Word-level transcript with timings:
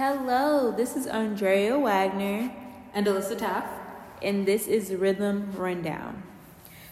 Hello, 0.00 0.72
this 0.72 0.96
is 0.96 1.06
Andrea 1.06 1.78
Wagner, 1.78 2.50
And 2.94 3.06
Alyssa 3.06 3.36
Taff. 3.36 3.66
and 4.22 4.46
this 4.46 4.66
is 4.66 4.94
Rhythm 4.94 5.52
Rundown. 5.54 6.22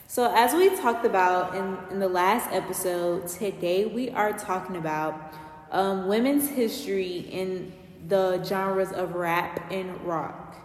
So, 0.06 0.30
as 0.36 0.52
we 0.52 0.68
talked 0.76 1.06
about 1.06 1.54
in, 1.54 1.78
in 1.90 2.00
the 2.00 2.08
last 2.10 2.50
episode, 2.52 3.26
today 3.26 3.86
we 3.86 4.10
are 4.10 4.34
talking 4.34 4.76
about 4.76 5.32
um, 5.70 6.06
women's 6.06 6.50
history 6.50 7.20
in 7.32 7.72
the 8.08 8.44
genres 8.44 8.92
of 8.92 9.14
rap 9.14 9.72
and 9.72 9.98
rock. 10.02 10.56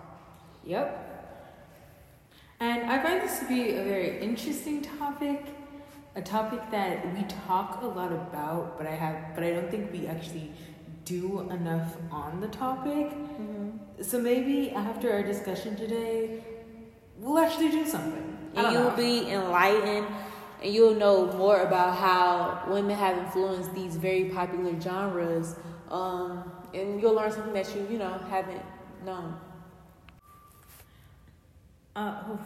Yep. 0.65 0.99
And 2.59 2.91
I 2.91 3.01
find 3.01 3.21
this 3.21 3.39
to 3.39 3.47
be 3.47 3.69
a 3.69 3.85
very 3.85 4.19
interesting 4.19 4.81
topic, 4.81 5.45
a 6.17 6.21
topic 6.21 6.59
that 6.71 7.15
we 7.15 7.23
talk 7.47 7.81
a 7.81 7.85
lot 7.85 8.11
about, 8.11 8.77
but 8.77 8.85
I 8.85 8.95
have, 8.95 9.33
but 9.33 9.45
I 9.45 9.51
don't 9.51 9.71
think 9.71 9.93
we 9.93 10.07
actually 10.07 10.51
do 11.05 11.41
enough 11.49 11.95
on 12.11 12.39
the 12.39 12.47
topic. 12.47 13.11
So 14.01 14.19
maybe 14.19 14.71
after 14.71 15.11
our 15.11 15.23
discussion 15.23 15.75
today, 15.75 16.43
we'll 17.17 17.39
actually 17.39 17.69
do 17.69 17.85
something. 17.85 18.37
And 18.55 18.71
you'll 18.71 18.91
know. 18.91 18.95
be 18.95 19.29
enlightened 19.29 20.07
and 20.61 20.73
you'll 20.73 20.95
know 20.95 21.31
more 21.33 21.61
about 21.61 21.97
how 21.97 22.63
women 22.71 22.95
have 22.95 23.17
influenced 23.17 23.73
these 23.73 23.95
very 23.97 24.25
popular 24.25 24.79
genres. 24.79 25.55
Um, 25.89 26.51
and 26.73 27.01
you'll 27.01 27.13
learn 27.13 27.31
something 27.31 27.53
that 27.53 27.73
you, 27.75 27.87
you 27.91 27.97
know, 27.97 28.17
haven't 28.29 28.61
known. 29.05 29.35
Uh, 31.95 32.37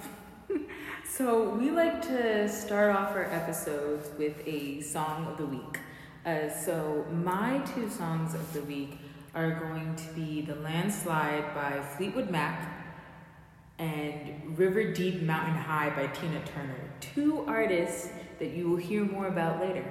so 1.06 1.50
we 1.52 1.70
like 1.70 2.02
to 2.02 2.50
start 2.50 2.96
off 2.96 3.12
our 3.12 3.26
episodes 3.26 4.10
with 4.18 4.36
a 4.46 4.82
song 4.82 5.28
of 5.28 5.38
the 5.38 5.46
week. 5.46 5.80
Uh, 6.28 6.50
so 6.50 7.06
my 7.24 7.60
two 7.74 7.90
songs 7.90 8.34
of 8.34 8.52
the 8.52 8.60
week 8.64 9.00
are 9.34 9.62
going 9.62 9.96
to 9.96 10.14
be 10.14 10.42
"The 10.42 10.56
Landslide" 10.56 11.56
by 11.56 11.82
Fleetwood 11.96 12.30
Mac 12.30 12.70
and 13.80 14.58
"River 14.58 14.92
Deep 14.92 15.22
Mountain 15.22 15.56
High" 15.56 15.90
by 15.92 16.08
Tina 16.08 16.42
Turner. 16.54 16.92
Two 17.00 17.46
artists 17.48 18.10
that 18.40 18.50
you 18.50 18.70
will 18.70 18.76
hear 18.76 19.06
more 19.06 19.28
about 19.28 19.62
later. 19.62 19.86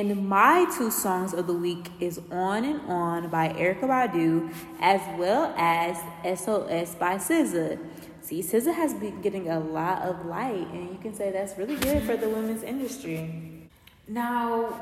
And 0.00 0.26
my 0.26 0.64
two 0.78 0.90
songs 0.90 1.34
of 1.34 1.46
the 1.46 1.52
week 1.52 1.90
is 2.00 2.22
On 2.30 2.64
and 2.64 2.80
On 2.88 3.28
by 3.28 3.50
Erykah 3.50 3.82
Badu 3.82 4.50
as 4.80 5.02
well 5.18 5.52
as 5.58 5.98
SOS 6.40 6.94
by 6.94 7.16
SZA. 7.16 7.78
See, 8.22 8.40
SZA 8.40 8.72
has 8.72 8.94
been 8.94 9.20
getting 9.20 9.50
a 9.50 9.60
lot 9.60 10.00
of 10.00 10.24
light 10.24 10.66
and 10.72 10.88
you 10.88 10.98
can 11.02 11.12
say 11.12 11.30
that's 11.30 11.58
really 11.58 11.76
good 11.76 12.02
for 12.04 12.16
the 12.16 12.30
women's 12.30 12.62
industry. 12.62 13.68
Now, 14.08 14.72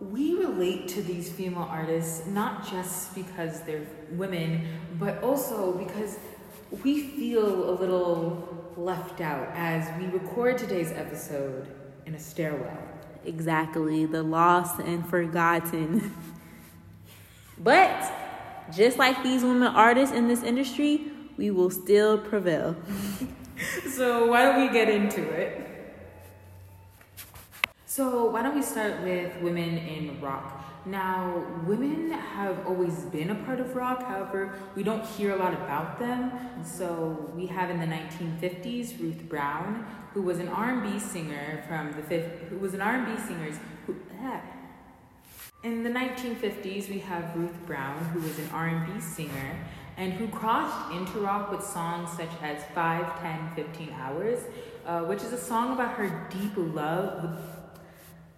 we 0.00 0.34
relate 0.36 0.86
to 0.90 1.02
these 1.02 1.28
female 1.32 1.66
artists 1.68 2.24
not 2.28 2.64
just 2.70 3.16
because 3.16 3.62
they're 3.62 3.88
women, 4.12 4.68
but 5.00 5.20
also 5.20 5.72
because 5.72 6.16
we 6.84 7.00
feel 7.08 7.70
a 7.70 7.74
little 7.74 8.72
left 8.76 9.20
out 9.20 9.48
as 9.54 9.90
we 10.00 10.06
record 10.06 10.58
today's 10.58 10.92
episode 10.92 11.66
in 12.06 12.14
a 12.14 12.20
stairwell. 12.20 12.87
Exactly, 13.24 14.06
the 14.06 14.22
lost 14.22 14.80
and 14.80 15.06
forgotten. 15.06 16.14
but 17.58 18.12
just 18.74 18.98
like 18.98 19.22
these 19.22 19.42
women 19.42 19.68
artists 19.68 20.14
in 20.14 20.28
this 20.28 20.42
industry, 20.42 21.10
we 21.36 21.50
will 21.50 21.70
still 21.70 22.18
prevail. 22.18 22.76
So, 23.90 24.26
why 24.26 24.44
don't 24.44 24.60
we 24.60 24.72
get 24.72 24.88
into 24.88 25.20
it? 25.20 25.67
So, 27.98 28.26
why 28.26 28.42
don't 28.42 28.54
we 28.54 28.62
start 28.62 29.02
with 29.02 29.40
women 29.42 29.76
in 29.76 30.20
rock? 30.20 30.64
Now, 30.86 31.44
women 31.66 32.12
have 32.12 32.64
always 32.64 32.94
been 33.06 33.30
a 33.30 33.34
part 33.34 33.58
of 33.58 33.74
rock, 33.74 34.04
however, 34.04 34.54
we 34.76 34.84
don't 34.84 35.04
hear 35.04 35.32
a 35.32 35.36
lot 35.36 35.52
about 35.52 35.98
them. 35.98 36.30
So, 36.62 37.28
we 37.34 37.46
have 37.46 37.70
in 37.70 37.80
the 37.80 37.86
1950s 37.86 39.00
Ruth 39.00 39.28
Brown, 39.28 39.84
who 40.14 40.22
was 40.22 40.38
an 40.38 40.46
R&B 40.46 41.00
singer 41.00 41.64
from 41.66 41.92
the 41.94 42.02
fifth, 42.04 42.46
who 42.48 42.58
was 42.58 42.72
an 42.72 42.82
R&B 42.82 43.20
singer 43.20 43.50
who 43.88 43.96
in 45.64 45.82
the 45.82 45.90
1950s 45.90 46.88
we 46.88 47.00
have 47.00 47.34
Ruth 47.34 47.66
Brown, 47.66 47.98
who 48.12 48.20
was 48.20 48.38
an 48.38 48.48
R&B 48.52 49.00
singer 49.00 49.56
and 49.96 50.12
who 50.12 50.28
crossed 50.28 50.92
into 50.92 51.18
rock 51.18 51.50
with 51.50 51.64
songs 51.64 52.10
such 52.16 52.30
as 52.40 52.62
5, 52.76 53.20
10, 53.20 53.54
15 53.56 53.90
Hours, 53.90 54.38
uh, 54.86 55.00
which 55.00 55.24
is 55.24 55.32
a 55.32 55.38
song 55.38 55.72
about 55.72 55.94
her 55.94 56.28
deep 56.30 56.52
love, 56.56 57.57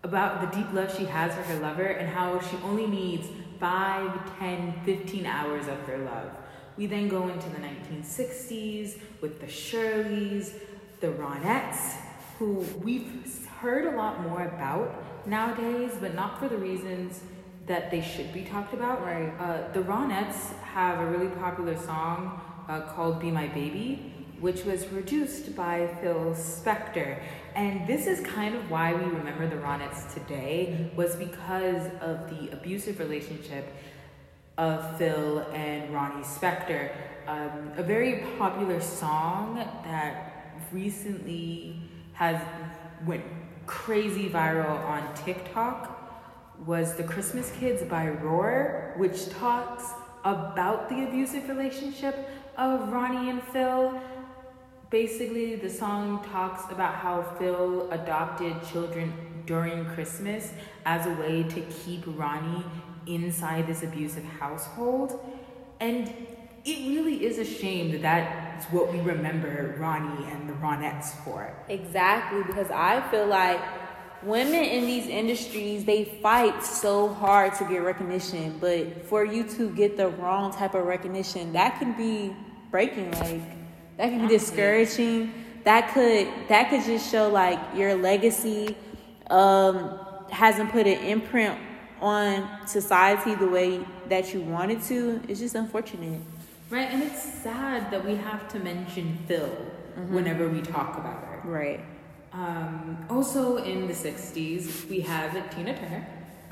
about 0.02 0.40
the 0.40 0.56
deep 0.56 0.72
love 0.72 0.96
she 0.96 1.04
has 1.04 1.34
for 1.34 1.42
her 1.42 1.60
lover 1.60 1.84
and 1.84 2.08
how 2.08 2.40
she 2.40 2.56
only 2.64 2.86
needs 2.86 3.28
5, 3.58 4.38
10, 4.38 4.80
15 4.84 5.26
hours 5.26 5.68
of 5.68 5.78
her 5.80 5.98
love. 5.98 6.30
We 6.76 6.86
then 6.86 7.08
go 7.08 7.28
into 7.28 7.48
the 7.50 7.58
1960s 7.58 8.98
with 9.20 9.40
the 9.40 9.46
Shirelles, 9.46 10.54
the 11.00 11.08
Ronettes, 11.08 11.96
who 12.38 12.64
we've 12.82 13.46
heard 13.60 13.92
a 13.92 13.96
lot 13.96 14.22
more 14.22 14.46
about 14.46 15.26
nowadays, 15.26 15.92
but 16.00 16.14
not 16.14 16.38
for 16.38 16.48
the 16.48 16.56
reasons 16.56 17.20
that 17.66 17.90
they 17.90 18.00
should 18.00 18.32
be 18.32 18.44
talked 18.44 18.72
about. 18.72 19.04
Right. 19.04 19.32
Uh, 19.38 19.70
the 19.72 19.80
Ronettes 19.80 20.54
have 20.62 21.00
a 21.00 21.06
really 21.06 21.28
popular 21.28 21.76
song 21.76 22.40
uh, 22.68 22.80
called 22.80 23.20
Be 23.20 23.30
My 23.30 23.48
Baby, 23.48 24.14
which 24.40 24.64
was 24.64 24.84
produced 24.84 25.54
by 25.54 25.86
Phil 26.00 26.34
Spector. 26.34 27.20
And 27.54 27.86
this 27.86 28.06
is 28.06 28.20
kind 28.20 28.54
of 28.54 28.70
why 28.70 28.94
we 28.94 29.04
remember 29.04 29.48
the 29.48 29.56
Ronettes 29.56 30.12
today, 30.14 30.90
was 30.94 31.16
because 31.16 31.86
of 32.00 32.30
the 32.30 32.50
abusive 32.52 32.98
relationship 32.98 33.74
of 34.56 34.96
Phil 34.98 35.40
and 35.52 35.92
Ronnie 35.92 36.22
Spector. 36.22 36.92
Um, 37.26 37.72
a 37.76 37.82
very 37.82 38.24
popular 38.38 38.80
song 38.80 39.56
that 39.84 40.62
recently 40.72 41.80
has 42.12 42.40
went 43.06 43.24
crazy 43.66 44.28
viral 44.28 44.78
on 44.84 45.14
TikTok 45.14 45.96
was 46.66 46.94
The 46.94 47.04
Christmas 47.04 47.50
Kids 47.58 47.82
by 47.82 48.08
Roar, 48.08 48.94
which 48.96 49.30
talks 49.30 49.92
about 50.24 50.88
the 50.88 51.04
abusive 51.04 51.48
relationship 51.48 52.28
of 52.58 52.92
Ronnie 52.92 53.30
and 53.30 53.42
Phil. 53.44 53.98
Basically, 54.90 55.54
the 55.54 55.70
song 55.70 56.24
talks 56.32 56.70
about 56.72 56.96
how 56.96 57.22
Phil 57.38 57.88
adopted 57.92 58.56
children 58.72 59.12
during 59.46 59.84
Christmas 59.84 60.52
as 60.84 61.06
a 61.06 61.12
way 61.12 61.44
to 61.44 61.60
keep 61.60 62.02
Ronnie 62.06 62.64
inside 63.06 63.68
this 63.68 63.84
abusive 63.84 64.24
household. 64.24 65.24
And 65.78 66.08
it 66.64 66.88
really 66.88 67.24
is 67.24 67.38
a 67.38 67.44
shame 67.44 67.92
that 67.92 68.02
that's 68.02 68.66
what 68.66 68.92
we 68.92 68.98
remember 68.98 69.76
Ronnie 69.78 70.24
and 70.24 70.48
the 70.48 70.54
Ronettes 70.54 71.10
for. 71.24 71.54
Exactly, 71.68 72.42
because 72.42 72.72
I 72.72 73.00
feel 73.12 73.26
like 73.26 73.60
women 74.24 74.64
in 74.64 74.86
these 74.86 75.06
industries 75.06 75.84
they 75.84 76.04
fight 76.20 76.64
so 76.64 77.14
hard 77.14 77.54
to 77.54 77.64
get 77.64 77.78
recognition, 77.78 78.58
but 78.60 79.06
for 79.06 79.24
you 79.24 79.44
to 79.50 79.70
get 79.70 79.96
the 79.96 80.08
wrong 80.08 80.52
type 80.52 80.74
of 80.74 80.84
recognition, 80.84 81.52
that 81.52 81.78
can 81.78 81.96
be 81.96 82.34
breaking. 82.72 83.12
Like 83.12 83.59
that 84.00 84.08
could 84.08 84.22
be 84.22 84.28
discouraging. 84.28 85.30
That 85.64 85.92
could 85.92 86.26
that 86.48 86.70
could 86.70 86.82
just 86.84 87.12
show 87.12 87.28
like 87.28 87.58
your 87.74 87.94
legacy 87.94 88.74
um, 89.28 90.00
hasn't 90.30 90.72
put 90.72 90.86
an 90.86 91.04
imprint 91.04 91.58
on 92.00 92.66
society 92.66 93.34
the 93.34 93.46
way 93.46 93.84
that 94.08 94.32
you 94.32 94.40
wanted 94.40 94.80
to. 94.84 95.20
It's 95.28 95.38
just 95.38 95.54
unfortunate. 95.54 96.18
Right, 96.70 96.88
and 96.90 97.02
it's 97.02 97.22
sad 97.22 97.90
that 97.90 98.02
we 98.02 98.16
have 98.16 98.48
to 98.52 98.58
mention 98.58 99.18
Phil 99.28 99.50
whenever 100.08 100.48
we 100.48 100.62
talk 100.62 100.96
about 100.96 101.22
her. 101.24 101.42
Right. 101.44 101.84
Um, 102.32 103.04
also 103.10 103.58
in 103.58 103.86
the 103.86 103.92
60s, 103.92 104.88
we 104.88 105.00
have 105.00 105.32
Tina 105.54 105.76
Turner, 105.76 106.06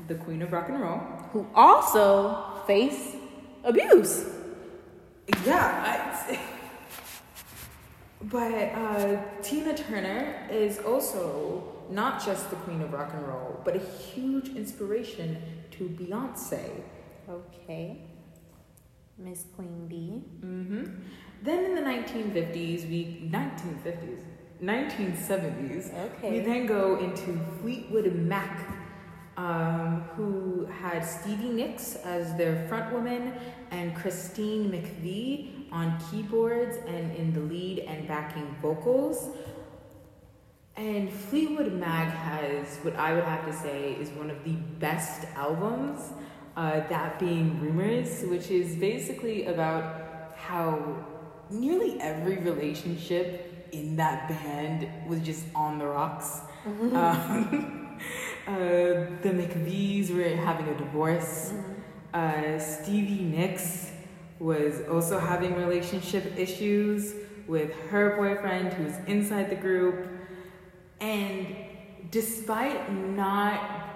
the 0.07 0.15
queen 0.15 0.43
of 0.43 0.51
rock 0.51 0.69
and 0.69 0.79
roll. 0.79 0.99
Who 1.33 1.47
also 1.55 2.61
face 2.67 3.15
abuse. 3.63 4.25
Yeah, 5.45 6.19
I, 6.29 6.39
but 8.23 8.51
uh, 8.51 9.17
Tina 9.41 9.75
Turner 9.75 10.47
is 10.51 10.79
also 10.79 11.63
not 11.89 12.23
just 12.23 12.49
the 12.49 12.55
queen 12.57 12.81
of 12.81 12.93
rock 12.93 13.11
and 13.13 13.27
roll, 13.27 13.61
but 13.63 13.75
a 13.75 13.79
huge 13.79 14.49
inspiration 14.49 15.41
to 15.71 15.85
Beyonce. 15.89 16.69
Okay. 17.29 18.01
Miss 19.17 19.45
Queen 19.55 19.87
Bee. 19.87 20.23
Mm-hmm. 20.45 20.83
Then 21.41 21.65
in 21.65 21.75
the 21.75 21.81
1950s, 21.81 22.89
we 22.89 23.29
1950s, 23.31 24.23
1970s, 24.61 25.93
Okay. 25.93 26.31
we 26.31 26.39
then 26.39 26.65
go 26.65 26.97
into 26.97 27.37
Fleetwood 27.61 28.13
Mac, 28.15 28.67
um, 29.37 30.01
who 30.15 30.65
had 30.65 31.01
Stevie 31.05 31.49
Nicks 31.49 31.95
as 31.95 32.35
their 32.35 32.67
front 32.67 32.91
woman 32.93 33.33
and 33.71 33.95
Christine 33.95 34.69
McVie 34.69 35.58
on 35.71 35.97
keyboards 36.09 36.77
and 36.87 37.15
in 37.15 37.33
the 37.33 37.39
lead 37.39 37.79
and 37.79 38.07
backing 38.07 38.55
vocals. 38.61 39.29
And 40.75 41.11
Fleetwood 41.11 41.73
Mac 41.73 42.13
has 42.13 42.77
what 42.77 42.95
I 42.95 43.13
would 43.13 43.25
have 43.25 43.45
to 43.45 43.53
say 43.53 43.97
is 43.99 44.09
one 44.11 44.29
of 44.29 44.43
the 44.45 44.53
best 44.53 45.27
albums, 45.35 46.13
uh, 46.55 46.87
that 46.87 47.19
being 47.19 47.59
Rumors, 47.59 48.23
which 48.23 48.49
is 48.49 48.75
basically 48.75 49.45
about 49.47 50.33
how 50.37 51.05
nearly 51.49 51.99
every 51.99 52.37
relationship 52.37 53.67
in 53.71 53.95
that 53.97 54.29
band 54.29 54.87
was 55.07 55.19
just 55.19 55.45
on 55.53 55.79
the 55.79 55.85
rocks. 55.85 56.41
Um, 56.65 57.97
uh, 58.47 58.53
the 58.53 59.31
McVies 59.33 60.15
were 60.15 60.35
having 60.35 60.67
a 60.69 60.77
divorce. 60.77 61.53
Uh, 62.13 62.57
Stevie 62.57 63.23
Nicks 63.23 63.88
was 64.39 64.81
also 64.89 65.19
having 65.19 65.55
relationship 65.55 66.37
issues 66.37 67.13
with 67.47 67.73
her 67.89 68.15
boyfriend 68.15 68.73
who 68.73 68.85
was 68.85 68.95
inside 69.07 69.49
the 69.49 69.55
group. 69.55 70.07
And 71.01 71.55
despite 72.11 72.91
not 72.91 73.89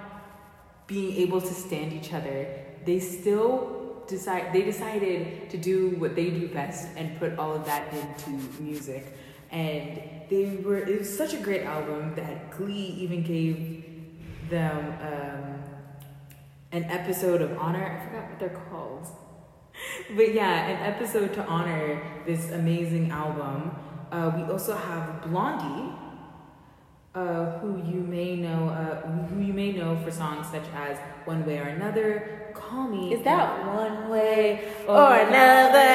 being 0.87 1.15
able 1.17 1.39
to 1.39 1.53
stand 1.53 1.93
each 1.93 2.13
other, 2.13 2.47
they 2.85 2.99
still 2.99 4.03
decide 4.07 4.51
they 4.51 4.63
decided 4.63 5.49
to 5.49 5.57
do 5.57 5.91
what 5.91 6.15
they 6.15 6.29
do 6.29 6.47
best 6.49 6.89
and 6.97 7.17
put 7.19 7.37
all 7.39 7.53
of 7.53 7.65
that 7.65 7.93
into 7.93 8.29
music. 8.61 9.17
And 9.51 10.01
they 10.29 10.57
were 10.63 10.79
it 10.79 10.99
was 10.99 11.17
such 11.17 11.33
a 11.33 11.37
great 11.37 11.63
album 11.63 12.15
that 12.15 12.51
Glee 12.57 12.95
even 12.99 13.23
gave 13.23 13.85
them 14.49 14.79
um, 15.01 15.63
an 16.71 16.83
episode 16.85 17.41
of 17.41 17.57
honor. 17.57 17.85
I 17.85 18.05
forgot 18.05 18.29
what 18.29 18.39
they're 18.39 18.61
called. 18.69 19.07
But 20.15 20.33
yeah, 20.33 20.67
an 20.67 20.93
episode 20.93 21.33
to 21.33 21.45
honor 21.45 22.01
this 22.25 22.51
amazing 22.51 23.11
album. 23.11 23.71
Uh, 24.11 24.31
we 24.35 24.43
also 24.51 24.75
have 24.75 25.23
Blondie, 25.23 25.91
uh, 27.15 27.57
who 27.59 27.77
you 27.77 28.01
may 28.01 28.35
know, 28.35 28.69
uh, 28.69 29.07
who 29.27 29.41
you 29.41 29.53
may 29.53 29.71
know 29.71 29.95
for 30.03 30.11
songs 30.11 30.47
such 30.49 30.65
as 30.75 30.97
"One 31.25 31.45
Way 31.45 31.57
or 31.59 31.63
Another," 31.69 32.51
"Call 32.53 32.87
Me." 32.87 33.13
Is 33.13 33.23
that 33.23 33.65
one 33.65 34.09
way 34.09 34.67
Or 34.87 34.97
or 34.97 35.15
another? 35.15 35.91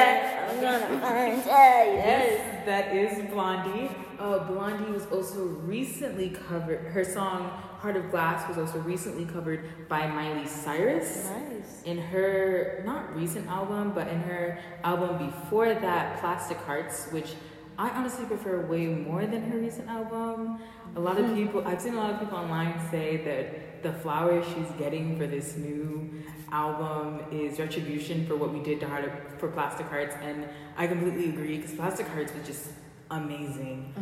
I'm 0.49 0.59
gonna 0.61 0.99
find 0.99 1.37
you. 1.37 1.51
Yes, 1.51 2.65
that 2.65 2.95
is 2.95 3.29
Blondie. 3.31 3.89
Uh, 4.19 4.39
Blondie 4.39 4.91
was 4.91 5.05
also 5.07 5.45
recently 5.63 6.29
covered. 6.29 6.79
Her 6.87 7.05
song 7.05 7.49
"Heart 7.79 7.95
of 7.95 8.11
Glass" 8.11 8.47
was 8.49 8.57
also 8.57 8.79
recently 8.79 9.25
covered 9.25 9.87
by 9.87 10.07
Miley 10.07 10.45
Cyrus. 10.45 11.29
Nice. 11.29 11.81
in 11.85 11.97
her 11.97 12.83
not 12.85 13.15
recent 13.15 13.47
album, 13.47 13.93
but 13.93 14.07
in 14.09 14.19
her 14.19 14.59
album 14.83 15.25
before 15.27 15.73
that, 15.73 16.19
Plastic 16.19 16.57
Hearts, 16.57 17.07
which 17.11 17.35
I 17.77 17.89
honestly 17.91 18.25
prefer 18.25 18.65
way 18.65 18.87
more 18.87 19.25
than 19.25 19.49
her 19.49 19.57
recent 19.57 19.87
album. 19.87 20.59
A 20.97 20.99
lot 20.99 21.17
of 21.17 21.33
people, 21.33 21.65
I've 21.65 21.81
seen 21.81 21.93
a 21.93 21.97
lot 21.97 22.11
of 22.13 22.19
people 22.19 22.37
online 22.37 22.77
say 22.91 23.23
that 23.23 23.83
the 23.83 23.93
flowers 24.01 24.45
she's 24.45 24.69
getting 24.77 25.17
for 25.17 25.27
this 25.27 25.55
new 25.55 26.11
album 26.51 27.21
is 27.31 27.57
retribution 27.57 28.25
for 28.27 28.35
what 28.35 28.51
we 28.53 28.59
did 28.61 28.81
to 28.81 28.87
her 28.87 29.21
for 29.37 29.47
Plastic 29.47 29.87
Hearts, 29.87 30.15
and 30.21 30.45
I 30.75 30.87
completely 30.87 31.29
agree 31.29 31.57
because 31.57 31.73
Plastic 31.73 32.07
Hearts 32.07 32.33
was 32.33 32.45
just 32.45 32.67
amazing. 33.11 33.93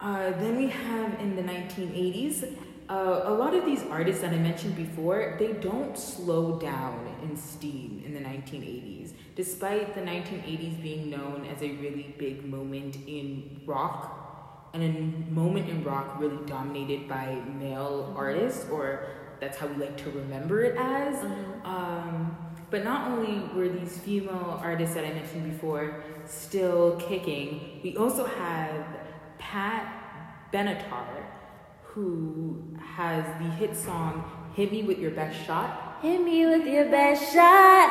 Uh, 0.00 0.30
then 0.30 0.56
we 0.56 0.68
have 0.68 1.18
in 1.20 1.36
the 1.36 1.42
1980s, 1.42 2.56
uh, 2.88 3.22
a 3.24 3.32
lot 3.32 3.54
of 3.54 3.64
these 3.64 3.82
artists 3.84 4.22
that 4.22 4.32
I 4.32 4.38
mentioned 4.38 4.76
before, 4.76 5.36
they 5.38 5.54
don't 5.54 5.98
slow 5.98 6.58
down 6.58 7.16
in 7.22 7.36
steam 7.36 8.02
in 8.04 8.14
the 8.14 8.20
1980s, 8.20 9.12
despite 9.34 9.94
the 9.94 10.02
1980s 10.02 10.80
being 10.82 11.10
known 11.10 11.46
as 11.46 11.62
a 11.62 11.70
really 11.76 12.14
big 12.18 12.44
moment 12.44 12.96
in 13.06 13.60
rock 13.66 14.70
and 14.74 14.82
a 14.82 15.32
moment 15.32 15.68
in 15.68 15.82
rock 15.82 16.20
really 16.20 16.44
dominated 16.46 17.08
by 17.08 17.34
male 17.58 18.14
artists, 18.16 18.68
or 18.70 19.08
that's 19.40 19.56
how 19.56 19.66
we 19.66 19.76
like 19.76 19.96
to 19.96 20.10
remember 20.10 20.62
it 20.62 20.76
as. 20.76 21.24
Um, 21.64 22.36
but 22.70 22.84
not 22.84 23.10
only 23.10 23.40
were 23.54 23.68
these 23.68 23.98
female 23.98 24.58
artists 24.62 24.94
that 24.94 25.04
I 25.04 25.12
mentioned 25.12 25.50
before 25.52 26.02
still 26.26 26.96
kicking, 26.96 27.80
we 27.82 27.96
also 27.96 28.24
have 28.26 28.84
Pat 29.38 30.48
Benatar, 30.52 31.06
who 31.82 32.62
has 32.96 33.24
the 33.40 33.48
hit 33.50 33.76
song 33.76 34.24
Hit 34.54 34.72
Me 34.72 34.82
With 34.82 34.98
Your 34.98 35.10
Best 35.12 35.44
Shot, 35.46 35.98
Hit 36.02 36.22
me 36.22 36.46
with 36.46 36.66
your 36.66 36.86
best 36.90 37.32
shot. 37.32 37.90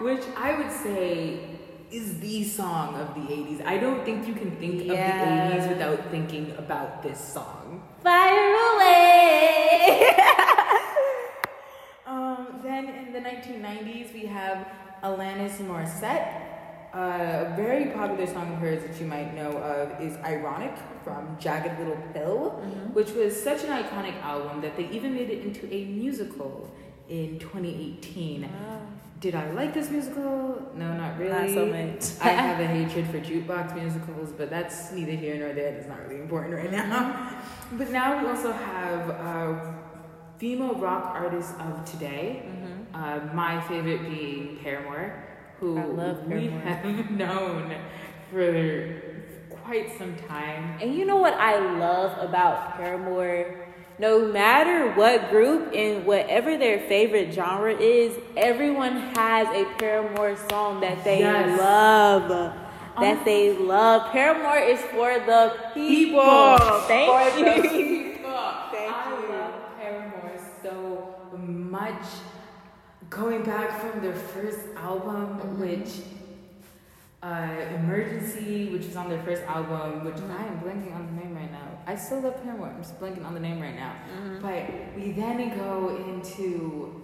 which 0.00 0.22
I 0.36 0.56
would 0.58 0.70
say 0.70 1.40
is 1.90 2.18
the 2.20 2.44
song 2.44 2.94
of 2.94 3.14
the 3.14 3.20
80s. 3.32 3.64
I 3.66 3.78
don't 3.78 4.04
think 4.04 4.26
you 4.28 4.34
can 4.34 4.52
think 4.52 4.84
Yeah. 4.84 4.92
of 4.92 5.50
the 5.50 5.56
80s 5.56 5.68
without 5.68 6.10
thinking 6.10 6.54
about 6.56 7.02
this 7.02 7.18
song. 7.18 7.82
Fire 8.02 8.54
away. 8.74 10.14
Then 12.72 12.88
in 12.88 13.12
the 13.12 13.20
1990s, 13.20 14.14
we 14.14 14.24
have 14.24 14.66
Alanis 15.02 15.58
Morissette. 15.58 16.40
Uh, 16.94 17.52
a 17.52 17.54
very 17.54 17.86
popular 17.90 18.26
song 18.26 18.50
of 18.54 18.58
hers 18.60 18.82
that 18.82 18.98
you 18.98 19.06
might 19.06 19.34
know 19.34 19.50
of 19.58 20.00
is 20.00 20.16
Ironic 20.24 20.74
from 21.04 21.36
Jagged 21.38 21.78
Little 21.78 22.02
Pill, 22.14 22.50
which 22.94 23.10
was 23.10 23.30
such 23.42 23.64
an 23.64 23.70
iconic 23.82 24.16
album 24.22 24.62
that 24.62 24.74
they 24.78 24.88
even 24.88 25.14
made 25.14 25.28
it 25.28 25.44
into 25.44 25.66
a 25.70 25.84
musical 25.84 26.70
in 27.10 27.38
2018. 27.38 28.48
Did 29.20 29.34
I 29.34 29.50
like 29.50 29.74
this 29.74 29.90
musical? 29.90 30.72
No, 30.74 30.94
not 30.94 31.18
really. 31.18 31.30
Not 31.30 31.50
so 31.50 31.66
much. 31.66 32.26
I 32.26 32.30
have 32.30 32.58
a 32.58 32.66
hatred 32.66 33.06
for 33.08 33.20
jukebox 33.20 33.74
musicals, 33.74 34.32
but 34.32 34.48
that's 34.48 34.92
neither 34.92 35.12
here 35.12 35.36
nor 35.38 35.52
there. 35.52 35.72
That's 35.72 35.88
not 35.88 36.00
really 36.08 36.22
important 36.22 36.54
right 36.54 36.72
now. 36.72 37.38
But 37.72 37.90
now 37.90 38.20
we 38.20 38.28
also 38.28 38.52
have 38.52 39.10
uh, 39.10 39.72
female 40.42 40.74
rock 40.74 41.14
artists 41.14 41.54
of 41.60 41.84
today. 41.84 42.42
Uh, 42.94 43.20
my 43.32 43.60
favorite 43.62 44.02
being 44.08 44.58
Paramore, 44.62 45.24
who 45.58 45.74
love 45.94 46.26
we 46.26 46.46
have 46.64 47.10
known 47.10 47.74
for 48.30 49.02
quite 49.48 49.96
some 49.98 50.14
time. 50.28 50.76
And 50.80 50.94
you 50.94 51.06
know 51.06 51.16
what 51.16 51.34
I 51.34 51.58
love 51.78 52.18
about 52.28 52.76
Paramore? 52.76 53.66
No 53.98 54.26
matter 54.26 54.92
what 54.92 55.30
group 55.30 55.72
and 55.74 56.04
whatever 56.04 56.56
their 56.58 56.80
favorite 56.80 57.32
genre 57.32 57.72
is, 57.74 58.16
everyone 58.36 58.96
has 59.16 59.48
a 59.48 59.64
Paramore 59.78 60.36
song 60.50 60.80
that 60.80 61.04
they 61.04 61.20
Yes. 61.20 61.58
love. 61.58 62.28
That 63.00 63.18
Um, 63.18 63.24
they 63.24 63.52
love. 63.56 64.10
Paramore 64.12 64.58
is 64.58 64.80
for 64.82 65.18
the 65.20 65.54
people. 65.72 66.20
People. 66.20 66.80
Thank 66.88 67.10
For 67.32 67.38
you. 67.38 67.44
the 67.62 67.68
people. 67.68 68.52
Thank 68.72 68.92
I 68.92 69.10
you. 69.10 69.32
love 69.32 69.54
Paramore 69.78 70.38
so 70.62 71.36
much. 71.38 72.04
Going 73.14 73.42
back 73.44 73.78
from 73.80 74.00
their 74.00 74.14
first 74.14 74.60
album, 74.76 75.38
Mm-hmm. 75.38 75.60
which 75.60 75.90
uh, 77.22 77.74
Emergency, 77.76 78.70
which 78.72 78.82
is 78.86 78.96
on 78.96 79.08
their 79.08 79.22
first 79.22 79.42
album, 79.42 80.04
which 80.04 80.14
Mm-hmm. 80.16 80.32
I 80.40 80.46
am 80.46 80.60
blanking 80.60 80.94
on 80.94 81.06
the 81.14 81.22
name 81.22 81.34
right 81.36 81.52
now. 81.52 81.68
I 81.86 81.94
still 81.96 82.20
love 82.20 82.42
Paramore. 82.42 82.68
I'm 82.68 82.82
just 82.82 82.98
blanking 83.00 83.24
on 83.26 83.34
the 83.34 83.40
name 83.40 83.60
right 83.60 83.76
now. 83.76 83.94
Mm-hmm. 84.16 84.40
But 84.42 84.96
we 84.96 85.12
then 85.12 85.56
go 85.58 85.96
into 86.08 87.00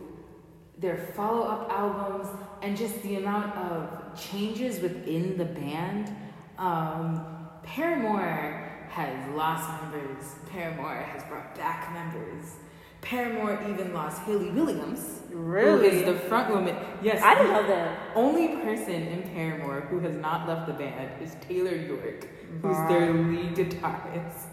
their 0.78 0.96
follow-up 1.14 1.70
albums 1.70 2.28
and 2.62 2.76
just 2.76 3.02
the 3.02 3.16
amount 3.16 3.54
of 3.56 4.18
changes 4.18 4.80
within 4.80 5.36
the 5.36 5.44
band. 5.44 6.14
Um, 6.56 7.26
Paramore 7.64 8.86
has 8.88 9.12
lost 9.34 9.68
members. 9.82 10.24
Paramore 10.50 10.94
has 11.12 11.22
brought 11.24 11.54
back 11.54 11.92
members. 11.92 12.54
Paramore 13.00 13.58
even 13.70 13.94
lost 13.94 14.22
Hayley 14.22 14.50
Williams, 14.50 15.20
who 15.30 15.38
Really? 15.38 15.88
is 15.88 16.04
the 16.04 16.14
front 16.28 16.50
woman. 16.52 16.76
Yes, 17.02 17.22
I 17.22 17.34
didn't 17.34 17.52
know 17.52 17.66
that. 17.66 17.98
only 18.14 18.48
person 18.62 18.94
in 18.94 19.22
Paramore 19.34 19.82
who 19.82 20.00
has 20.00 20.16
not 20.16 20.48
left 20.48 20.66
the 20.66 20.72
band 20.74 21.10
is 21.22 21.36
Taylor 21.40 21.74
York, 21.74 22.26
who's 22.60 22.76
their 22.88 23.12
lead 23.12 23.54
guitarist. 23.54 24.46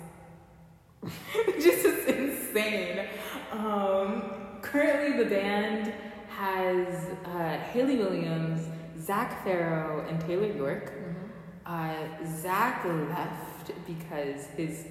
Just 1.60 1.86
is 1.86 2.06
insane. 2.06 3.08
Um, 3.52 4.32
currently, 4.62 5.24
the 5.24 5.30
band 5.30 5.94
has 6.30 7.10
uh, 7.26 7.58
Hayley 7.72 7.98
Williams, 7.98 8.68
Zac 9.00 9.44
Farro, 9.46 10.08
and 10.10 10.20
Taylor 10.22 10.52
York. 10.52 10.92
Uh, 11.66 11.94
Zach 12.42 12.86
left 12.86 13.72
because 13.88 14.46
his 14.58 14.86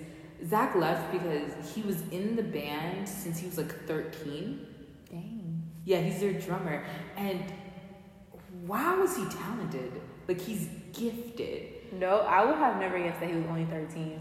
Zach 0.46 0.74
left 0.76 1.12
because 1.12 1.74
he 1.74 1.82
was 1.82 2.02
in 2.10 2.36
the 2.36 2.42
band 2.42 3.08
since 3.08 3.38
he 3.38 3.46
was 3.46 3.58
like 3.58 3.86
thirteen. 3.86 4.66
Dang. 5.10 5.62
Yeah, 5.84 6.00
he's 6.00 6.20
their 6.20 6.32
drummer. 6.32 6.84
And 7.16 7.44
wow, 8.66 9.02
is 9.02 9.16
he 9.16 9.24
talented? 9.26 9.92
Like 10.28 10.40
he's 10.40 10.68
gifted. 10.92 11.92
No, 11.92 12.20
I 12.20 12.44
would 12.44 12.56
have 12.56 12.78
never 12.78 12.98
guessed 12.98 13.20
that 13.20 13.28
he 13.28 13.36
was 13.36 13.44
only 13.46 13.66
13. 13.66 14.18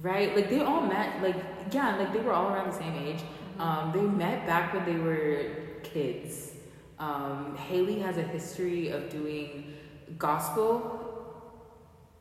Right? 0.00 0.34
Like 0.34 0.48
they 0.48 0.60
all 0.60 0.82
met 0.82 1.22
like 1.22 1.36
yeah, 1.72 1.96
like 1.96 2.12
they 2.12 2.20
were 2.20 2.32
all 2.32 2.48
around 2.48 2.72
the 2.72 2.78
same 2.78 2.94
age. 2.94 3.20
Um, 3.58 3.92
they 3.94 4.00
met 4.00 4.46
back 4.46 4.74
when 4.74 4.84
they 4.84 4.98
were 4.98 5.44
kids. 5.82 6.52
Um, 6.98 7.56
Hayley 7.56 7.98
has 8.00 8.16
a 8.16 8.22
history 8.22 8.88
of 8.88 9.08
doing 9.10 9.74
gospel. 10.18 11.01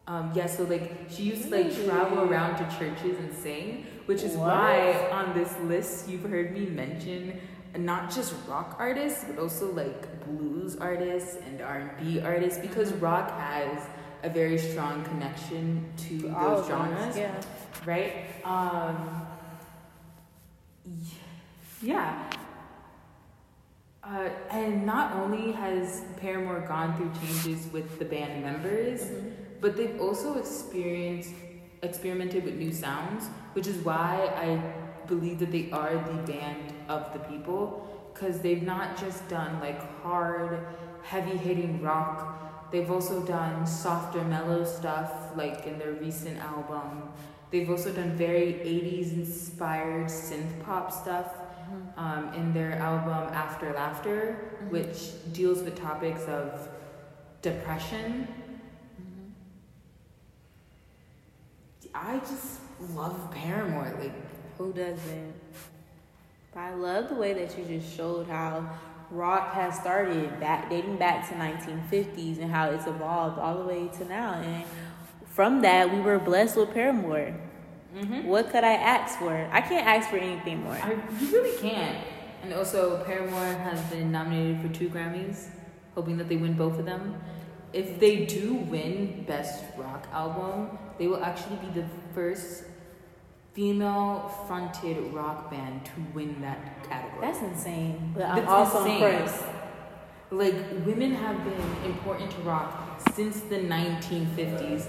Um, 0.08 0.32
yeah, 0.36 0.48
so 0.48 0.64
like 0.64 0.92
she 1.10 1.24
used 1.24 1.44
to 1.44 1.50
like 1.56 1.86
travel 1.86 2.22
around 2.22 2.58
to 2.58 2.78
churches 2.78 3.18
and 3.20 3.34
sing, 3.34 3.86
which 4.08 4.24
is 4.24 4.34
What? 4.36 4.48
why 4.48 5.10
on 5.12 5.34
this 5.34 5.56
list 5.60 6.10
you've 6.10 6.24
heard 6.24 6.52
me 6.54 6.66
mention 6.66 7.40
not 7.78 8.12
just 8.12 8.34
rock 8.50 8.76
artists 8.80 9.24
but 9.24 9.40
also 9.40 9.72
like 9.72 10.26
blues 10.26 10.76
artists 10.76 11.38
and 11.46 11.62
R 11.62 11.78
and 11.78 11.92
B 12.04 12.20
artists 12.20 12.60
because 12.60 12.92
rock 12.94 13.32
has 13.40 13.88
a 14.24 14.30
very 14.30 14.58
strong 14.58 15.04
connection 15.06 15.86
to 16.10 16.34
All 16.36 16.58
those 16.58 16.68
genres 16.68 17.16
Yeah. 17.18 17.40
right? 17.86 18.26
Um, 18.44 19.26
yeah. 21.82 22.30
Uh, 24.04 24.30
and 24.50 24.86
not 24.86 25.14
only 25.16 25.52
has 25.52 26.04
Paramore 26.18 26.62
gone 26.68 26.98
through 26.98 27.12
changes 27.22 27.72
with 27.72 28.00
the 28.00 28.06
band 28.06 28.44
members, 28.44 29.04
but 29.62 29.78
they've 29.78 30.02
also 30.02 30.38
experienced 30.38 31.34
experimented 31.84 32.44
with 32.44 32.56
new 32.56 32.72
sounds, 32.72 33.28
which 33.54 33.68
is 33.68 33.78
why 33.78 34.32
I 34.36 35.08
believe 35.08 35.40
that 35.40 35.52
they 35.52 35.70
are 35.72 35.94
the 35.94 36.32
band 36.32 36.74
of 36.90 37.12
the 37.14 37.20
people, 37.20 37.88
because 38.14 38.40
they've 38.40 38.62
not 38.62 38.98
just 39.00 39.28
done 39.30 39.60
like 39.60 39.80
hard, 40.02 40.68
heavy 41.04 41.38
hitting 41.38 41.82
rock. 41.82 42.72
They've 42.72 42.90
also 42.90 43.26
done 43.26 43.66
softer, 43.66 44.24
mellow 44.24 44.64
stuff, 44.64 45.36
like 45.36 45.66
in 45.66 45.78
their 45.78 45.94
recent 45.94 46.38
album. 46.40 47.12
They've 47.50 47.70
also 47.70 47.92
done 47.92 48.16
very 48.16 48.54
80s 48.54 49.14
inspired 49.14 50.06
synth 50.06 50.64
pop 50.64 50.92
stuff 50.92 51.34
um, 51.98 52.34
in 52.34 52.54
their 52.54 52.74
album 52.74 53.34
After 53.34 53.74
Laughter, 53.74 54.68
which 54.70 55.12
deals 55.34 55.62
with 55.62 55.76
topics 55.76 56.24
of 56.26 56.70
depression. 57.42 58.28
I 61.94 62.20
just 62.20 62.60
love 62.96 63.32
Paramore. 63.32 63.96
Like, 64.00 64.14
Who 64.58 64.74
doesn't? 64.74 65.34
I 66.56 66.74
love 66.74 67.10
the 67.10 67.16
way 67.16 67.34
that 67.34 67.58
you 67.58 67.64
just 67.66 67.96
showed 67.96 68.28
how 68.28 68.70
rock 69.10 69.54
has 69.54 69.76
started 69.76 70.40
back 70.40 70.70
dating 70.70 70.98
back 70.98 71.28
to 71.30 71.36
1950s 71.36 72.42
and 72.42 72.52
how 72.52 72.70
it's 72.72 72.88
evolved 72.88 73.40
all 73.40 73.58
the 73.58 73.66
way 73.66 73.90
to 73.98 74.06
now. 74.06 74.34
And 74.34 74.66
from 75.28 75.62
that, 75.62 75.94
we 75.94 76.00
were 76.00 76.20
blessed 76.20 76.58
with 76.58 76.74
Paramore. 76.74 77.34
Mm-hmm. 77.96 78.28
What 78.28 78.52
could 78.52 78.64
I 78.64 78.74
ask 78.74 79.20
for? 79.20 79.50
I 79.52 79.62
can't 79.62 79.86
ask 79.86 80.10
for 80.10 80.18
anything 80.18 80.64
more. 80.64 80.74
I 80.74 80.94
you 81.20 81.32
really 81.32 81.58
can't. 81.60 82.06
And 82.44 82.54
also, 82.54 83.04
Paramore 83.04 83.54
has 83.54 83.82
been 83.92 84.12
nominated 84.12 84.62
for 84.62 84.70
two 84.70 84.90
Grammys, 84.90 85.50
hoping 85.94 86.18
that 86.18 86.28
they 86.28 86.38
win 86.38 86.54
both 86.54 86.80
of 86.80 86.86
them. 86.86 87.22
If 87.74 88.00
they 88.00 88.26
do 88.26 88.54
win 88.54 89.24
Best 89.28 89.64
Rock 89.78 90.08
Album, 90.12 90.78
they 91.02 91.08
will 91.08 91.24
actually 91.24 91.56
be 91.56 91.82
the 91.82 91.88
first 92.14 92.64
female 93.54 94.32
fronted 94.46 95.12
rock 95.12 95.50
band 95.50 95.84
to 95.84 95.92
win 96.14 96.40
that 96.42 96.88
category. 96.88 97.22
That's 97.22 97.42
insane. 97.42 98.12
But 98.14 98.26
I'm 98.26 98.36
That's 98.36 98.52
also 98.52 98.80
insane. 98.82 99.02
impressed. 99.02 99.46
Like, 100.30 100.54
women 100.86 101.16
have 101.16 101.44
been 101.44 101.92
important 101.92 102.30
to 102.30 102.38
rock 102.42 103.02
since 103.16 103.40
the 103.40 103.58
1950s. 103.58 104.86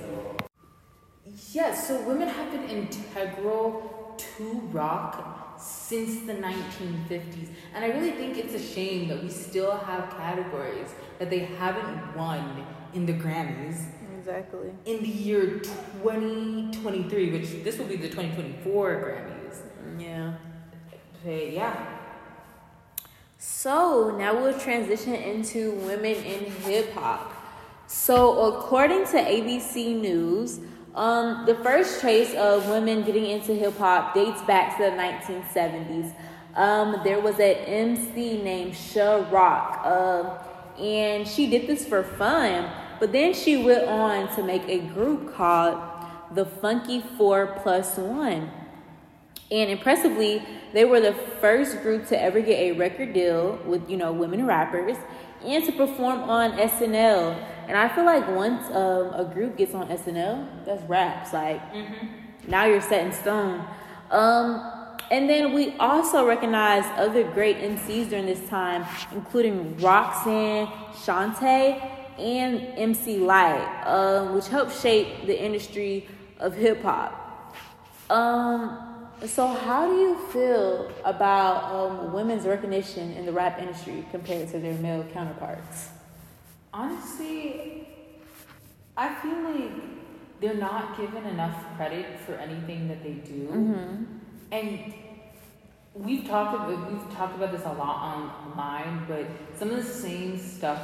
Yes, 1.52 1.88
so 1.88 2.02
women 2.02 2.28
have 2.28 2.52
been 2.52 2.68
integral 2.68 4.14
to 4.18 4.60
rock 4.70 5.58
since 5.58 6.26
the 6.26 6.34
1950s. 6.34 7.48
And 7.74 7.86
I 7.86 7.88
really 7.88 8.10
think 8.10 8.36
it's 8.36 8.52
a 8.52 8.62
shame 8.62 9.08
that 9.08 9.22
we 9.22 9.30
still 9.30 9.78
have 9.78 10.10
categories 10.10 10.90
that 11.18 11.30
they 11.30 11.38
haven't 11.38 12.14
won 12.14 12.66
in 12.92 13.06
the 13.06 13.14
Grammys 13.14 13.86
Exactly. 14.22 14.70
in 14.84 15.02
the 15.02 15.08
year 15.08 15.58
2023, 15.58 17.30
which 17.32 17.64
this 17.64 17.76
will 17.76 17.86
be 17.86 17.96
the 17.96 18.08
2024 18.08 18.94
Grammys. 18.94 20.00
Yeah. 20.00 20.34
So, 21.24 21.30
yeah. 21.30 21.98
So 23.38 24.16
now 24.16 24.40
we'll 24.40 24.58
transition 24.60 25.14
into 25.14 25.72
women 25.72 26.14
in 26.14 26.44
hip 26.62 26.92
hop. 26.94 27.32
So 27.88 28.54
according 28.54 29.06
to 29.06 29.16
ABC 29.16 30.00
News, 30.00 30.60
um, 30.94 31.44
the 31.44 31.56
first 31.56 32.00
trace 32.00 32.32
of 32.34 32.68
women 32.68 33.02
getting 33.02 33.26
into 33.26 33.54
hip 33.54 33.76
hop 33.76 34.14
dates 34.14 34.40
back 34.42 34.76
to 34.76 34.84
the 34.84 34.90
1970s. 34.90 36.14
Um, 36.54 37.00
there 37.02 37.18
was 37.18 37.40
an 37.40 37.56
MC 37.56 38.40
named 38.40 38.76
Sha 38.76 39.28
Rock, 39.30 39.80
uh, 39.84 40.38
and 40.80 41.26
she 41.26 41.50
did 41.50 41.66
this 41.66 41.84
for 41.84 42.04
fun. 42.04 42.70
But 43.02 43.10
then 43.10 43.34
she 43.34 43.56
went 43.56 43.88
on 43.88 44.32
to 44.36 44.44
make 44.44 44.62
a 44.68 44.78
group 44.78 45.34
called 45.34 45.76
the 46.36 46.44
Funky 46.44 47.00
Four 47.18 47.58
Plus 47.60 47.96
One. 47.96 48.48
And 49.50 49.70
impressively, 49.70 50.40
they 50.72 50.84
were 50.84 51.00
the 51.00 51.12
first 51.40 51.82
group 51.82 52.06
to 52.10 52.22
ever 52.22 52.40
get 52.40 52.60
a 52.60 52.70
record 52.78 53.12
deal 53.12 53.58
with, 53.66 53.90
you 53.90 53.96
know, 53.96 54.12
women 54.12 54.46
rappers 54.46 54.96
and 55.44 55.64
to 55.64 55.72
perform 55.72 56.30
on 56.30 56.52
SNL. 56.52 57.44
And 57.66 57.76
I 57.76 57.92
feel 57.92 58.04
like 58.04 58.24
once 58.28 58.66
um, 58.66 59.12
a 59.14 59.28
group 59.34 59.56
gets 59.56 59.74
on 59.74 59.88
SNL, 59.88 60.64
that's 60.64 60.84
raps. 60.84 61.32
Like, 61.32 61.60
now 62.46 62.66
you're 62.66 62.80
set 62.80 63.04
in 63.04 63.12
stone. 63.12 63.66
Um, 64.12 64.94
and 65.10 65.28
then 65.28 65.52
we 65.52 65.76
also 65.78 66.24
recognize 66.24 66.84
other 66.96 67.24
great 67.24 67.56
MCs 67.58 68.10
during 68.10 68.26
this 68.26 68.48
time, 68.48 68.86
including 69.10 69.76
Roxanne, 69.78 70.68
Shanté, 70.92 72.01
and 72.18 72.60
MC 72.76 73.18
Lyte, 73.18 73.86
um, 73.86 74.34
which 74.34 74.48
helped 74.48 74.80
shape 74.80 75.26
the 75.26 75.40
industry 75.40 76.08
of 76.38 76.54
hip 76.54 76.82
hop. 76.82 77.54
Um, 78.10 79.08
so 79.26 79.46
how 79.46 79.86
do 79.86 79.94
you 79.96 80.18
feel 80.32 80.92
about 81.04 81.72
um, 81.72 82.12
women's 82.12 82.44
recognition 82.44 83.12
in 83.12 83.24
the 83.24 83.32
rap 83.32 83.60
industry 83.60 84.04
compared 84.10 84.50
to 84.50 84.58
their 84.58 84.74
male 84.74 85.04
counterparts? 85.12 85.90
Honestly, 86.74 87.88
I 88.96 89.14
feel 89.14 89.40
like 89.42 89.70
they're 90.40 90.54
not 90.54 90.96
given 90.96 91.24
enough 91.24 91.56
credit 91.76 92.18
for 92.20 92.34
anything 92.34 92.88
that 92.88 93.02
they 93.02 93.12
do. 93.12 93.46
Mm-hmm. 93.46 94.04
And 94.50 94.94
we've 95.94 96.26
talked 96.26 96.54
about, 96.54 96.92
we've 96.92 97.14
talked 97.14 97.36
about 97.36 97.52
this 97.52 97.64
a 97.64 97.72
lot 97.72 98.26
online, 98.46 99.04
but 99.06 99.26
some 99.56 99.70
of 99.70 99.76
the 99.76 99.90
same 99.90 100.38
stuff 100.38 100.80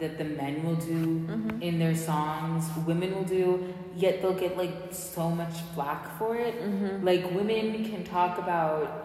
that 0.00 0.18
the 0.18 0.24
men 0.24 0.64
will 0.64 0.74
do 0.76 1.20
Mhm. 1.26 1.62
in 1.62 1.78
their 1.78 1.94
songs, 1.94 2.68
women 2.86 3.14
will 3.14 3.24
do, 3.24 3.72
yet 3.96 4.20
they'll 4.20 4.34
get 4.34 4.56
like 4.56 4.74
so 4.90 5.30
much 5.30 5.54
flack 5.74 6.18
for 6.18 6.36
it. 6.36 6.54
Mm-hmm. 6.62 7.04
Like 7.04 7.30
women 7.34 7.84
can 7.84 8.04
talk 8.04 8.38
about 8.38 9.02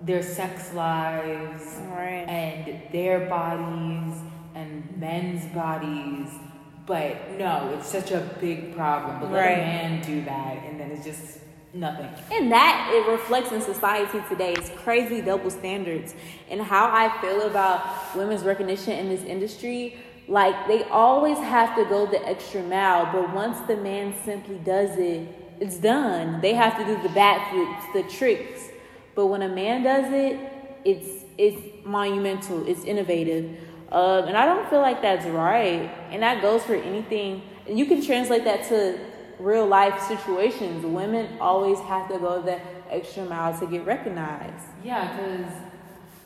their 0.00 0.22
sex 0.22 0.72
lives 0.74 1.78
right. 1.94 2.24
and 2.28 2.82
their 2.92 3.20
bodies 3.20 4.14
and 4.54 4.84
men's 4.98 5.44
bodies. 5.46 6.28
But 6.86 7.38
no, 7.38 7.70
it's 7.74 7.88
such 7.88 8.10
a 8.12 8.20
big 8.40 8.76
problem. 8.76 9.18
But 9.20 9.30
let 9.32 9.40
Right. 9.46 9.58
a 9.58 9.62
man 9.62 10.00
do 10.02 10.20
that, 10.22 10.58
and 10.68 10.78
then 10.78 10.90
it's 10.90 11.04
just 11.04 11.38
nothing. 11.72 12.08
And 12.30 12.52
that 12.52 12.90
it 12.94 13.10
reflects 13.10 13.52
in 13.52 13.60
society 13.62 14.22
today. 14.28 14.52
It's 14.52 14.70
crazy 14.84 15.22
double 15.22 15.50
standards. 15.50 16.14
And 16.50 16.60
how 16.60 16.86
I 16.92 17.08
feel 17.22 17.42
about 17.42 18.14
women's 18.14 18.44
recognition 18.44 18.92
in 18.92 19.08
this 19.08 19.24
industry, 19.24 19.96
like 20.28 20.68
they 20.68 20.84
always 20.84 21.38
have 21.38 21.76
to 21.76 21.84
go 21.84 22.06
the 22.06 22.26
extra 22.26 22.62
mile, 22.62 23.10
but 23.12 23.32
once 23.34 23.58
the 23.66 23.76
man 23.76 24.14
simply 24.24 24.56
does 24.56 24.96
it, 24.96 25.28
it's 25.60 25.76
done. 25.76 26.40
They 26.40 26.54
have 26.54 26.76
to 26.78 26.84
do 26.84 27.00
the 27.02 27.08
backflips, 27.10 27.92
the 27.92 28.02
tricks. 28.04 28.68
But 29.14 29.26
when 29.26 29.42
a 29.42 29.48
man 29.48 29.82
does 29.82 30.12
it, 30.12 30.40
it's 30.84 31.24
it's 31.36 31.60
monumental, 31.84 32.66
it's 32.66 32.84
innovative. 32.84 33.58
Um, 33.92 34.24
and 34.24 34.36
I 34.36 34.46
don't 34.46 34.68
feel 34.70 34.80
like 34.80 35.02
that's 35.02 35.26
right. 35.26 35.90
And 36.10 36.22
that 36.22 36.42
goes 36.42 36.62
for 36.64 36.74
anything. 36.74 37.42
And 37.68 37.78
you 37.78 37.86
can 37.86 38.02
translate 38.02 38.44
that 38.44 38.68
to 38.68 38.98
real 39.38 39.66
life 39.66 40.00
situations. 40.02 40.84
Women 40.84 41.38
always 41.40 41.78
have 41.80 42.08
to 42.08 42.18
go 42.18 42.42
the 42.42 42.60
extra 42.90 43.24
mile 43.24 43.58
to 43.58 43.66
get 43.66 43.84
recognized. 43.84 44.64
Yeah, 44.82 45.16
because 45.16 45.52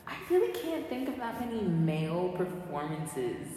I 0.06 0.16
really 0.30 0.52
can't 0.52 0.88
think 0.88 1.08
of 1.08 1.16
that 1.16 1.40
many 1.40 1.62
male 1.62 2.30
performances 2.30 3.48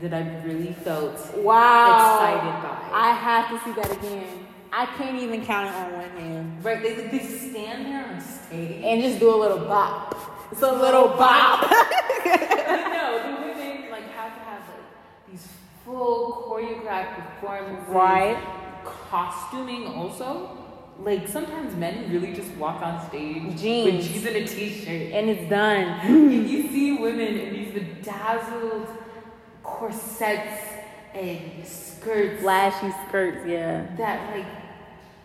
that 0.00 0.12
I 0.14 0.42
really 0.44 0.72
felt 0.72 1.34
Wow. 1.36 1.94
excited 1.96 2.62
by. 2.62 2.90
I 2.92 3.12
have 3.14 3.48
to 3.50 3.64
see 3.64 3.72
that 3.80 3.90
again. 3.92 4.46
I 4.72 4.84
can't 4.98 5.18
even 5.22 5.44
count 5.46 5.68
it 5.68 5.74
on 5.74 5.92
one 5.94 6.10
hand. 6.10 6.64
right, 6.64 6.82
they, 6.82 6.94
they 7.08 7.18
stand 7.26 7.86
there 7.86 8.04
on 8.12 8.20
stage. 8.20 8.82
And 8.84 9.00
just 9.02 9.18
do 9.18 9.34
a 9.34 9.38
little 9.38 9.60
bop. 9.66 10.14
It's 10.52 10.60
a 10.62 10.70
little 10.72 11.08
bop. 11.08 11.62
Know 11.70 13.22
the 13.26 13.42
women 13.48 13.90
like 13.90 14.10
have 14.12 14.34
to 14.34 14.40
have 14.40 14.60
like 14.68 15.30
these 15.30 15.48
full 15.84 16.46
choreographed 16.50 17.14
performances. 17.40 17.88
Right. 17.88 18.36
Costuming 18.84 19.86
also. 19.86 20.58
Like 20.98 21.26
sometimes 21.28 21.74
men 21.76 22.10
really 22.10 22.32
just 22.34 22.50
walk 22.56 22.80
on 22.82 23.06
stage 23.08 23.42
with 23.44 23.58
Jeans. 23.58 24.06
jeans 24.08 24.26
and 24.26 24.36
a 24.36 24.46
t-shirt. 24.46 25.12
And 25.12 25.30
it's 25.30 25.48
done. 25.50 26.10
you, 26.32 26.40
you 26.40 26.68
see 26.68 26.92
women 26.98 27.34
in 27.36 27.52
these 27.54 27.72
bedazzled 27.72 28.88
corsets 29.66 30.62
and 31.14 31.66
skirts 31.66 32.40
Flashy 32.40 32.92
skirts, 33.08 33.46
yeah. 33.46 33.86
that 33.96 34.36
like 34.36 34.46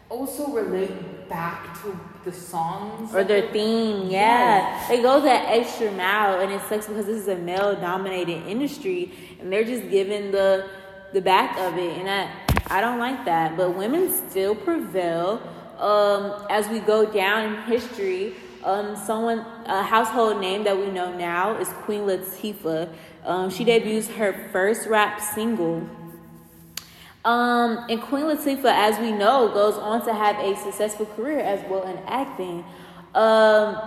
also 0.09 0.51
relate 0.51 1.29
back 1.29 1.79
to 1.81 1.97
the 2.25 2.31
songs 2.31 3.13
Or 3.15 3.23
their 3.23 3.49
theme, 3.51 4.09
yeah. 4.09 4.85
They 4.89 5.01
go 5.01 5.21
that 5.21 5.45
extra 5.47 5.91
mile 5.91 6.41
and 6.41 6.51
it 6.51 6.61
sucks 6.67 6.87
because 6.87 7.05
this 7.05 7.17
is 7.17 7.27
a 7.27 7.35
male 7.35 7.75
dominated 7.75 8.45
industry 8.47 9.13
and 9.39 9.51
they're 9.51 9.63
just 9.63 9.89
giving 9.89 10.31
the 10.31 10.67
the 11.13 11.21
back 11.21 11.57
of 11.57 11.77
it 11.77 11.97
and 11.97 12.09
I 12.09 12.29
I 12.67 12.81
don't 12.81 12.99
like 12.99 13.25
that. 13.25 13.57
But 13.57 13.75
women 13.75 14.11
still 14.11 14.55
prevail. 14.55 15.41
Um, 15.77 16.45
as 16.49 16.67
we 16.69 16.79
go 16.79 17.11
down 17.11 17.53
in 17.53 17.61
history, 17.63 18.35
um, 18.63 18.95
someone 18.95 19.39
a 19.65 19.83
household 19.83 20.39
name 20.39 20.63
that 20.63 20.77
we 20.77 20.87
know 20.87 21.15
now 21.17 21.57
is 21.57 21.67
Queen 21.69 22.01
Latifah. 22.01 22.93
Um, 23.25 23.49
she 23.49 23.63
debuts 23.63 24.07
her 24.09 24.49
first 24.51 24.87
rap 24.87 25.21
single 25.21 25.87
um, 27.23 27.85
and 27.87 28.01
Queen 28.01 28.23
Latifah, 28.23 28.65
as 28.65 28.99
we 28.99 29.11
know, 29.11 29.49
goes 29.49 29.75
on 29.75 30.03
to 30.05 30.13
have 30.13 30.39
a 30.39 30.55
successful 30.57 31.05
career 31.05 31.39
as 31.39 31.63
well 31.69 31.83
in 31.83 31.97
acting. 32.07 32.65
Um, 33.13 33.77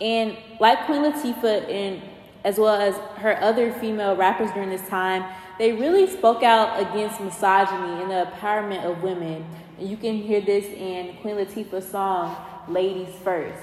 and 0.00 0.36
like 0.58 0.86
Queen 0.86 1.02
Latifah 1.02 1.68
and 1.70 2.02
as 2.44 2.58
well 2.58 2.80
as 2.80 2.94
her 3.18 3.40
other 3.42 3.72
female 3.74 4.16
rappers 4.16 4.50
during 4.52 4.70
this 4.70 4.86
time, 4.88 5.24
they 5.58 5.72
really 5.72 6.06
spoke 6.06 6.42
out 6.42 6.80
against 6.80 7.20
misogyny 7.20 8.02
and 8.02 8.10
the 8.10 8.30
empowerment 8.30 8.84
of 8.84 9.02
women. 9.02 9.44
And 9.78 9.90
you 9.90 9.96
can 9.96 10.16
hear 10.16 10.40
this 10.40 10.64
in 10.64 11.16
Queen 11.20 11.36
Latifah's 11.36 11.90
song 11.90 12.36
"Ladies 12.68 13.14
First. 13.22 13.62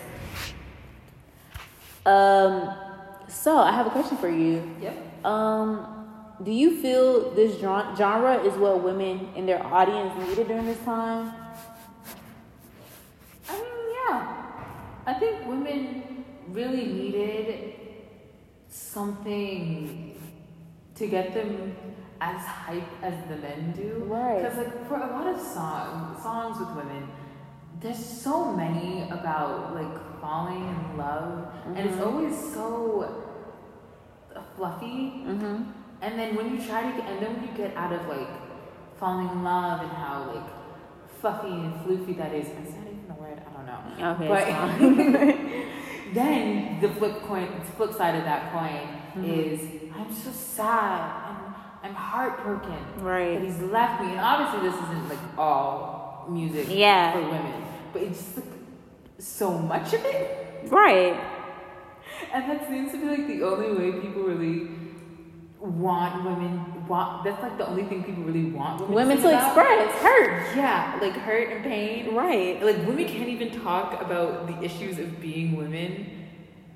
Um, 2.05 2.73
so 3.27 3.57
I 3.57 3.71
have 3.71 3.87
a 3.87 3.89
question 3.89 4.17
for 4.17 4.29
you. 4.29 4.75
Yep. 4.81 5.25
Um, 5.25 5.87
do 6.43 6.51
you 6.51 6.81
feel 6.81 7.31
this 7.31 7.59
gen- 7.61 7.95
genre 7.95 8.43
is 8.43 8.53
what 8.57 8.83
women 8.83 9.29
in 9.35 9.45
their 9.45 9.65
audience 9.65 10.13
needed 10.27 10.47
during 10.47 10.65
this 10.65 10.79
time? 10.79 11.33
I 13.49 13.53
mean, 13.53 13.95
yeah. 14.09 14.53
I 15.05 15.13
think 15.13 15.47
women 15.47 16.25
really 16.49 16.85
needed 16.85 17.75
something 18.67 20.21
to 20.95 21.07
get 21.07 21.33
them 21.33 21.75
as 22.19 22.41
hype 22.45 23.03
as 23.03 23.13
the 23.27 23.37
men 23.37 23.73
do. 23.75 24.03
Right. 24.05 24.41
Because 24.41 24.57
like 24.57 24.87
for 24.87 24.95
a 24.95 25.07
lot 25.07 25.27
of 25.27 25.39
songs, 25.41 26.21
songs 26.21 26.59
with 26.59 26.69
women, 26.69 27.09
there's 27.81 28.03
so 28.03 28.53
many 28.53 29.03
about 29.09 29.73
like 29.75 30.21
falling 30.21 30.63
in 30.67 30.97
love, 30.97 31.47
and 31.65 31.77
it's 31.77 31.99
always 32.01 32.35
so 32.53 33.33
fluffy. 34.55 35.23
Mm-hmm. 35.27 35.63
And 36.01 36.19
then 36.19 36.35
when 36.35 36.51
you 36.55 36.65
try 36.65 36.89
to 36.91 36.97
get, 36.97 37.09
and 37.09 37.21
then 37.21 37.35
when 37.35 37.43
you 37.49 37.55
get 37.55 37.75
out 37.77 37.93
of 37.93 38.07
like 38.07 38.27
falling 38.99 39.29
in 39.29 39.43
love 39.43 39.81
and 39.81 39.89
how 39.91 40.31
like 40.33 40.49
fluffy 41.21 41.47
and 41.49 41.73
floofy 41.85 42.17
that 42.17 42.33
is, 42.33 42.45
is 42.47 42.73
that 42.73 42.87
even 42.87 43.05
a 43.09 43.13
word? 43.21 43.41
I 43.41 43.53
don't 43.53 43.65
know. 43.99 44.11
Okay, 44.11 44.27
But 44.27 46.13
then 46.13 46.79
the 46.81 46.89
flip 46.89 47.21
coin, 47.23 47.47
the 47.59 47.71
flip 47.71 47.93
side 47.93 48.15
of 48.15 48.23
that 48.25 48.51
coin 48.51 48.99
Mm-hmm. 49.13 49.25
is 49.25 49.59
I'm 49.95 50.11
so 50.11 50.31
sad. 50.31 50.99
I'm 51.27 51.53
I'm 51.83 51.93
heartbroken 51.93 52.79
Right. 52.97 53.35
that 53.39 53.43
he's 53.45 53.59
left 53.59 54.01
me. 54.01 54.09
And 54.09 54.19
obviously 54.19 54.67
this 54.67 54.73
isn't 54.81 55.07
like 55.07 55.19
all 55.37 56.25
music 56.31 56.65
Yeah. 56.71 57.11
for 57.13 57.21
women, 57.21 57.63
but 57.93 58.01
it's 58.01 58.19
just 58.19 58.35
like 58.37 58.45
so 59.19 59.57
much 59.57 59.93
of 59.93 60.03
it. 60.03 60.69
Right. 60.69 61.19
And 62.33 62.49
that 62.49 62.67
seems 62.67 62.91
to 62.91 62.97
be 62.99 63.05
like 63.05 63.27
the 63.27 63.43
only 63.43 63.73
way 63.73 64.01
people 64.01 64.23
really 64.23 64.69
want 65.59 66.25
women 66.25 66.85
want 66.87 67.23
that's 67.23 67.41
like 67.41 67.57
the 67.57 67.65
only 67.67 67.85
thing 67.85 68.03
people 68.03 68.23
really 68.23 68.51
want 68.51 68.81
women, 68.81 68.95
Women 68.95 69.17
sing 69.17 69.31
to 69.31 69.45
express 69.45 69.95
hurt. 70.01 70.55
Yeah, 70.55 70.99
like 71.01 71.13
hurt 71.13 71.49
and 71.51 71.63
pain. 71.63 72.13
Right. 72.13 72.61
Like 72.61 72.77
women 72.85 73.05
can't 73.05 73.29
even 73.29 73.61
talk 73.61 74.01
about 74.01 74.47
the 74.47 74.61
issues 74.63 74.99
of 74.99 75.21
being 75.21 75.55
women 75.55 76.27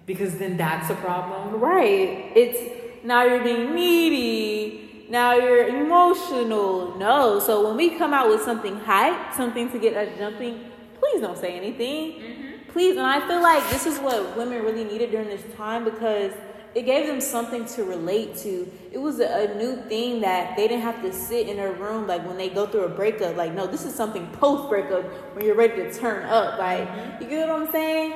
because 0.05 0.37
then 0.37 0.57
that's 0.57 0.89
a 0.89 0.95
problem. 0.95 1.59
Right. 1.59 2.31
It's 2.35 3.03
now 3.03 3.25
you're 3.25 3.43
being 3.43 3.75
needy. 3.75 5.05
Now 5.09 5.35
you're 5.35 5.67
emotional. 5.67 6.97
No. 6.97 7.39
So 7.39 7.67
when 7.67 7.77
we 7.77 7.97
come 7.97 8.13
out 8.13 8.29
with 8.29 8.41
something 8.41 8.79
hype, 8.79 9.33
something 9.33 9.69
to 9.71 9.79
get 9.79 9.95
us 9.95 10.17
jumping, 10.17 10.71
please 10.99 11.21
don't 11.21 11.37
say 11.37 11.55
anything. 11.55 12.61
Please. 12.69 12.97
And 12.97 13.05
I 13.05 13.25
feel 13.27 13.41
like 13.41 13.67
this 13.69 13.85
is 13.85 13.99
what 13.99 14.37
women 14.37 14.63
really 14.63 14.83
needed 14.83 15.11
during 15.11 15.27
this 15.27 15.43
time 15.55 15.83
because 15.83 16.33
it 16.75 16.83
gave 16.83 17.07
them 17.07 17.21
something 17.21 17.65
to 17.65 17.83
relate 17.83 18.35
to. 18.37 18.71
It 18.91 18.99
was 18.99 19.19
a, 19.19 19.49
a 19.49 19.55
new 19.55 19.77
thing 19.83 20.21
that 20.21 20.55
they 20.55 20.67
didn't 20.67 20.83
have 20.83 21.01
to 21.01 21.11
sit 21.11 21.47
in 21.47 21.59
a 21.59 21.71
room 21.71 22.05
like 22.05 22.25
when 22.25 22.37
they 22.37 22.49
go 22.49 22.67
through 22.67 22.83
a 22.83 22.89
breakup. 22.89 23.35
Like, 23.35 23.53
no, 23.53 23.65
this 23.65 23.85
is 23.85 23.95
something 23.95 24.27
post 24.33 24.69
breakup 24.69 25.03
when 25.35 25.45
you're 25.45 25.55
ready 25.55 25.75
to 25.77 25.93
turn 25.93 26.25
up. 26.25 26.59
Like, 26.59 26.87
you 27.21 27.27
get 27.27 27.47
what 27.47 27.61
I'm 27.61 27.71
saying? 27.71 28.13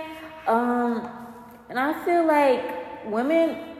Um, 0.47 1.09
and 1.69 1.79
I 1.79 2.05
feel 2.05 2.27
like 2.27 3.05
women 3.05 3.71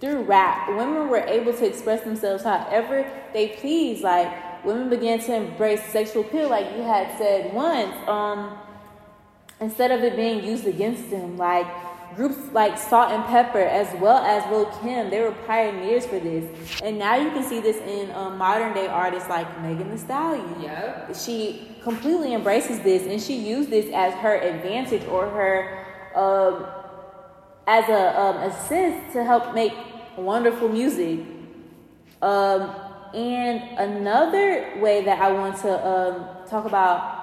through 0.00 0.22
rap, 0.22 0.68
women 0.68 1.08
were 1.08 1.24
able 1.26 1.52
to 1.52 1.66
express 1.66 2.02
themselves 2.02 2.44
however 2.44 3.10
they 3.32 3.48
please. 3.48 4.02
Like 4.02 4.28
women 4.68 4.90
began 4.90 5.18
to 5.18 5.34
embrace 5.34 5.82
sexual 5.84 6.22
appeal, 6.22 6.48
like 6.50 6.66
you 6.76 6.82
had 6.82 7.16
said 7.18 7.52
once. 7.54 7.96
Um, 8.06 8.58
instead 9.60 9.90
of 9.90 10.04
it 10.04 10.14
being 10.14 10.44
used 10.44 10.66
against 10.66 11.10
them, 11.10 11.38
like 11.38 11.66
groups 12.14 12.36
like 12.52 12.76
Salt-N-Pepa, 12.76 13.56
as 13.56 13.88
well 14.00 14.18
as 14.18 14.48
Lil 14.52 14.66
Kim, 14.82 15.08
they 15.08 15.20
were 15.20 15.32
pioneers 15.46 16.04
for 16.06 16.20
this. 16.20 16.44
And 16.82 16.98
now 16.98 17.16
you 17.16 17.30
can 17.30 17.42
see 17.42 17.60
this 17.60 17.78
in 17.78 18.10
um, 18.12 18.36
modern 18.36 18.74
day 18.74 18.86
artists 18.86 19.28
like 19.28 19.48
Megan 19.62 19.90
Thee 19.90 19.96
Stallion 19.96 20.60
Yep. 20.60 21.16
she 21.16 21.76
completely 21.82 22.34
embraces 22.34 22.80
this 22.80 23.06
and 23.06 23.20
she 23.22 23.36
used 23.36 23.70
this 23.70 23.86
as 23.94 24.12
her 24.14 24.34
advantage 24.34 25.04
or 25.08 25.30
her 25.30 25.84
um, 26.14 26.66
as 27.66 27.88
a 27.88 28.20
um, 28.20 28.36
assist 28.50 29.12
to 29.14 29.24
help 29.24 29.54
make 29.54 29.72
wonderful 30.16 30.68
music 30.68 31.20
um, 32.20 32.74
and 33.14 33.78
another 33.78 34.78
way 34.80 35.04
that 35.04 35.20
i 35.20 35.32
want 35.32 35.56
to 35.56 35.86
um, 35.86 36.46
talk 36.46 36.64
about 36.64 37.18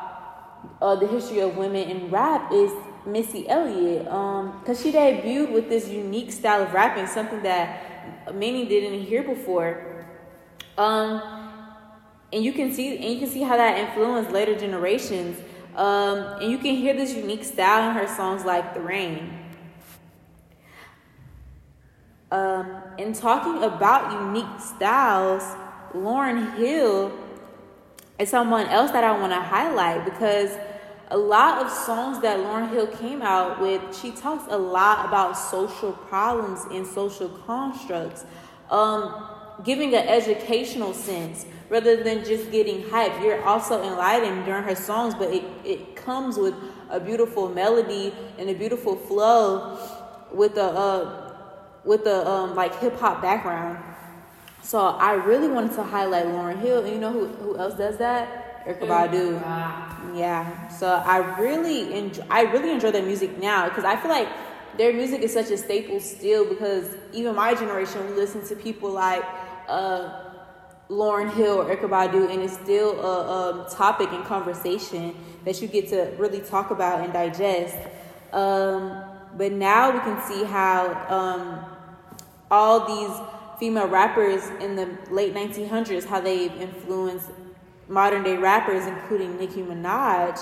uh, 0.82 0.96
the 0.96 1.08
history 1.08 1.40
of 1.40 1.56
women 1.56 1.90
in 1.90 2.10
rap 2.10 2.52
is 2.52 2.72
missy 3.06 3.48
elliott. 3.48 4.04
Because 4.04 4.82
she 4.82 4.92
debuted 4.92 5.52
with 5.52 5.70
this 5.70 5.88
unique 5.90 6.32
style 6.32 6.64
of 6.64 6.74
rapping 6.74 7.08
something 7.08 7.42
that 7.44 8.34
many 8.34 8.66
didn't 8.66 9.02
hear 9.04 9.24
before. 9.24 10.06
Um, 10.78 11.22
and 12.34 12.44
you 12.44 12.52
can 12.52 12.74
see 12.74 12.98
and 12.98 13.06
you 13.06 13.20
can 13.20 13.30
see 13.30 13.42
how 13.42 13.58
that 13.58 13.78
influenced 13.78 14.32
later 14.32 14.56
generations. 14.56 15.40
Um, 15.76 16.42
and 16.42 16.52
you 16.52 16.58
can 16.58 16.76
hear 16.76 16.94
this 16.94 17.14
unique 17.14 17.44
style 17.44 17.90
in 17.90 17.96
her 17.96 18.08
songs 18.08 18.46
like 18.46 18.74
the 18.74 18.82
rain. 18.82 19.42
Um, 22.32 22.82
in 22.98 23.14
talking 23.14 23.64
about 23.64 24.12
unique 24.12 24.60
styles 24.60 25.44
lauryn 25.96 26.56
hill 26.58 27.12
is 28.20 28.30
someone 28.30 28.68
else 28.68 28.92
that 28.92 29.04
i 29.04 29.18
want 29.18 29.32
to 29.32 29.40
highlight 29.40 30.04
because 30.06 30.58
a 31.10 31.18
lot 31.18 31.64
of 31.64 31.72
songs 31.72 32.22
that 32.22 32.40
lauryn 32.40 32.70
hill 32.70 32.88
came 32.88 33.22
out 33.22 33.62
with 33.62 33.82
she 33.98 34.12
talks 34.12 34.44
a 34.50 34.58
lot 34.58 35.06
about 35.06 35.34
social 35.34 35.94
problems 35.94 36.66
and 36.72 36.86
social 36.86 37.30
constructs 37.46 38.26
um, 38.70 39.28
giving 39.64 39.94
an 39.96 40.08
educational 40.08 40.94
sense 40.94 41.46
rather 41.70 42.04
than 42.04 42.24
just 42.24 42.52
getting 42.52 42.88
hype. 42.90 43.22
You're 43.22 43.44
also 43.44 43.82
enlightened 43.84 44.46
during 44.46 44.64
her 44.64 44.76
songs, 44.76 45.16
but 45.16 45.34
it, 45.34 45.44
it 45.64 45.96
comes 45.96 46.38
with 46.38 46.54
a 46.90 47.00
beautiful 47.00 47.50
melody 47.50 48.14
and 48.38 48.50
a 48.50 48.54
beautiful 48.54 48.96
flow 48.96 49.80
with 50.32 50.58
a 50.58 50.64
uh, 50.64 51.22
with 51.84 52.06
a 52.08 52.28
um, 52.28 52.56
like 52.56 52.78
hip 52.80 52.98
hop 52.98 53.22
background. 53.22 53.95
So 54.66 54.80
I 54.80 55.14
really 55.14 55.48
wanted 55.48 55.74
to 55.76 55.84
highlight 55.84 56.26
Lauryn 56.26 56.60
Hill. 56.60 56.84
And 56.84 56.94
you 56.94 57.00
know 57.00 57.12
who 57.12 57.28
who 57.28 57.58
else 57.58 57.76
does 57.76 57.98
that? 57.98 58.66
Erykah 58.66 58.88
Badu. 58.88 59.42
Ah, 59.46 60.02
Yeah. 60.16 60.68
So 60.70 60.88
I 60.88 61.18
really 61.40 61.94
enjoy, 61.94 62.24
I 62.32 62.42
really 62.54 62.72
enjoy 62.72 62.90
their 62.92 63.06
music 63.06 63.38
now 63.38 63.70
because 63.70 63.84
I 63.86 63.96
feel 63.96 64.10
like 64.10 64.28
their 64.76 64.92
music 64.92 65.22
is 65.22 65.32
such 65.32 65.52
a 65.52 65.58
staple 65.58 66.00
still 66.00 66.50
because 66.50 66.86
even 67.14 67.36
my 67.36 67.54
generation 67.54 68.04
we 68.10 68.14
listen 68.16 68.42
to 68.48 68.56
people 68.56 68.90
like 68.90 69.24
uh, 69.68 70.10
Lauryn 70.90 71.32
Hill 71.32 71.62
or 71.62 71.66
Erykah 71.66 71.90
Badu 71.90 72.30
and 72.32 72.42
it's 72.42 72.58
still 72.58 73.00
a, 73.00 73.14
um 73.38 73.66
topic 73.70 74.10
and 74.12 74.26
conversation 74.26 75.16
that 75.46 75.62
you 75.62 75.68
get 75.68 75.90
to 75.90 76.12
really 76.18 76.42
talk 76.42 76.72
about 76.72 77.02
and 77.04 77.14
digest. 77.14 77.78
Um, 78.34 78.82
but 79.38 79.52
now 79.52 79.92
we 79.94 80.00
can 80.00 80.18
see 80.28 80.44
how 80.44 80.80
um, 81.18 81.44
all 82.50 82.78
these 82.88 83.16
female 83.60 83.88
rappers 83.88 84.44
in 84.62 84.76
the 84.76 84.98
late 85.12 85.34
1900s, 85.34 86.06
how 86.06 86.20
they've 86.20 86.52
influenced 86.54 87.30
modern 87.88 88.24
day 88.24 88.38
rappers, 88.38 88.86
including 88.86 89.38
Nicki 89.38 89.62
Minaj. 89.62 90.40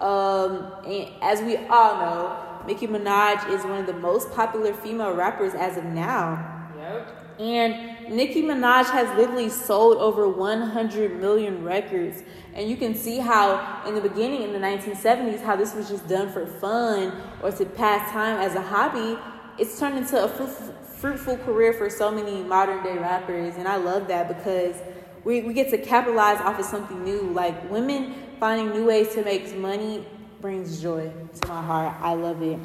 Um, 0.00 0.72
and 0.86 1.08
as 1.22 1.42
we 1.42 1.56
all 1.56 1.96
know, 1.96 2.64
Nicki 2.66 2.86
Minaj 2.86 3.48
is 3.50 3.64
one 3.64 3.80
of 3.80 3.86
the 3.86 3.94
most 3.94 4.32
popular 4.32 4.72
female 4.72 5.14
rappers 5.14 5.54
as 5.54 5.76
of 5.76 5.84
now. 5.84 6.72
Yep. 6.76 7.18
And 7.38 8.14
Nicki 8.16 8.42
Minaj 8.42 8.86
has 8.90 9.16
literally 9.16 9.48
sold 9.48 9.98
over 9.98 10.28
100 10.28 11.20
million 11.20 11.62
records. 11.62 12.22
And 12.54 12.68
you 12.68 12.76
can 12.76 12.94
see 12.94 13.18
how, 13.18 13.84
in 13.86 13.94
the 13.94 14.00
beginning, 14.00 14.42
in 14.42 14.52
the 14.52 14.58
1970s, 14.58 15.42
how 15.42 15.54
this 15.54 15.74
was 15.74 15.88
just 15.88 16.08
done 16.08 16.32
for 16.32 16.46
fun 16.46 17.12
or 17.42 17.52
to 17.52 17.64
pass 17.64 18.10
time 18.10 18.40
as 18.40 18.56
a 18.56 18.62
hobby. 18.62 19.18
It's 19.56 19.78
turned 19.78 19.98
into 19.98 20.22
a 20.22 20.28
fruitful, 20.28 20.74
fruitful 21.00 21.38
career 21.38 21.72
for 21.72 21.88
so 21.88 22.10
many 22.10 22.42
modern 22.42 22.82
day 22.82 22.98
rappers. 22.98 23.54
And 23.56 23.68
I 23.68 23.76
love 23.76 24.08
that 24.08 24.28
because 24.28 24.76
we, 25.24 25.42
we 25.42 25.54
get 25.54 25.70
to 25.70 25.78
capitalize 25.78 26.40
off 26.40 26.58
of 26.58 26.64
something 26.64 27.04
new. 27.04 27.22
Like 27.22 27.70
women 27.70 28.14
finding 28.40 28.70
new 28.70 28.86
ways 28.86 29.14
to 29.14 29.24
make 29.24 29.56
money 29.56 30.04
brings 30.40 30.80
joy 30.80 31.12
to 31.40 31.48
my 31.48 31.62
heart. 31.62 31.96
I 32.00 32.14
love 32.14 32.42
it. 32.42 32.58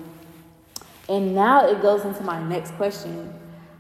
And 1.09 1.35
now 1.35 1.67
it 1.67 1.81
goes 1.81 2.05
into 2.05 2.23
my 2.23 2.41
next 2.41 2.71
question. 2.71 3.33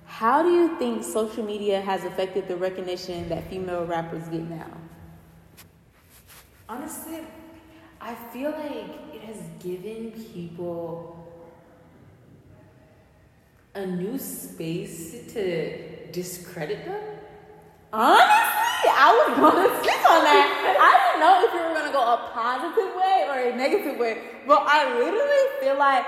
How 0.05 0.43
do 0.43 0.49
you 0.49 0.77
think 0.77 1.03
social 1.03 1.43
media 1.43 1.81
has 1.81 2.03
affected 2.03 2.47
the 2.47 2.55
recognition 2.55 3.27
that 3.29 3.49
female 3.49 3.85
rappers 3.85 4.27
get 4.27 4.41
now? 4.41 4.67
Honestly, 6.69 7.19
I 7.99 8.13
feel 8.15 8.51
like 8.51 9.15
it 9.15 9.21
has 9.21 9.37
given 9.59 10.11
people 10.11 11.22
a 13.75 13.85
new 13.85 14.19
space 14.19 15.33
to 15.33 16.11
discredit 16.11 16.85
them. 16.85 17.01
Honestly, 17.91 18.89
I 18.89 19.25
was 19.27 19.37
gonna 19.37 19.67
speak 19.81 20.01
on 20.09 20.23
that. 20.23 20.47
I 20.79 20.91
didn't 21.01 21.19
know 21.21 21.41
if 21.45 21.53
you 21.53 21.59
were 21.59 21.73
gonna 21.73 21.91
go 21.91 22.01
a 22.01 22.29
positive 22.33 22.95
way 22.95 23.25
or 23.29 23.53
a 23.53 23.55
negative 23.55 23.97
way, 23.99 24.21
but 24.47 24.63
I 24.67 24.93
literally 24.97 25.59
feel 25.59 25.77
like 25.77 26.05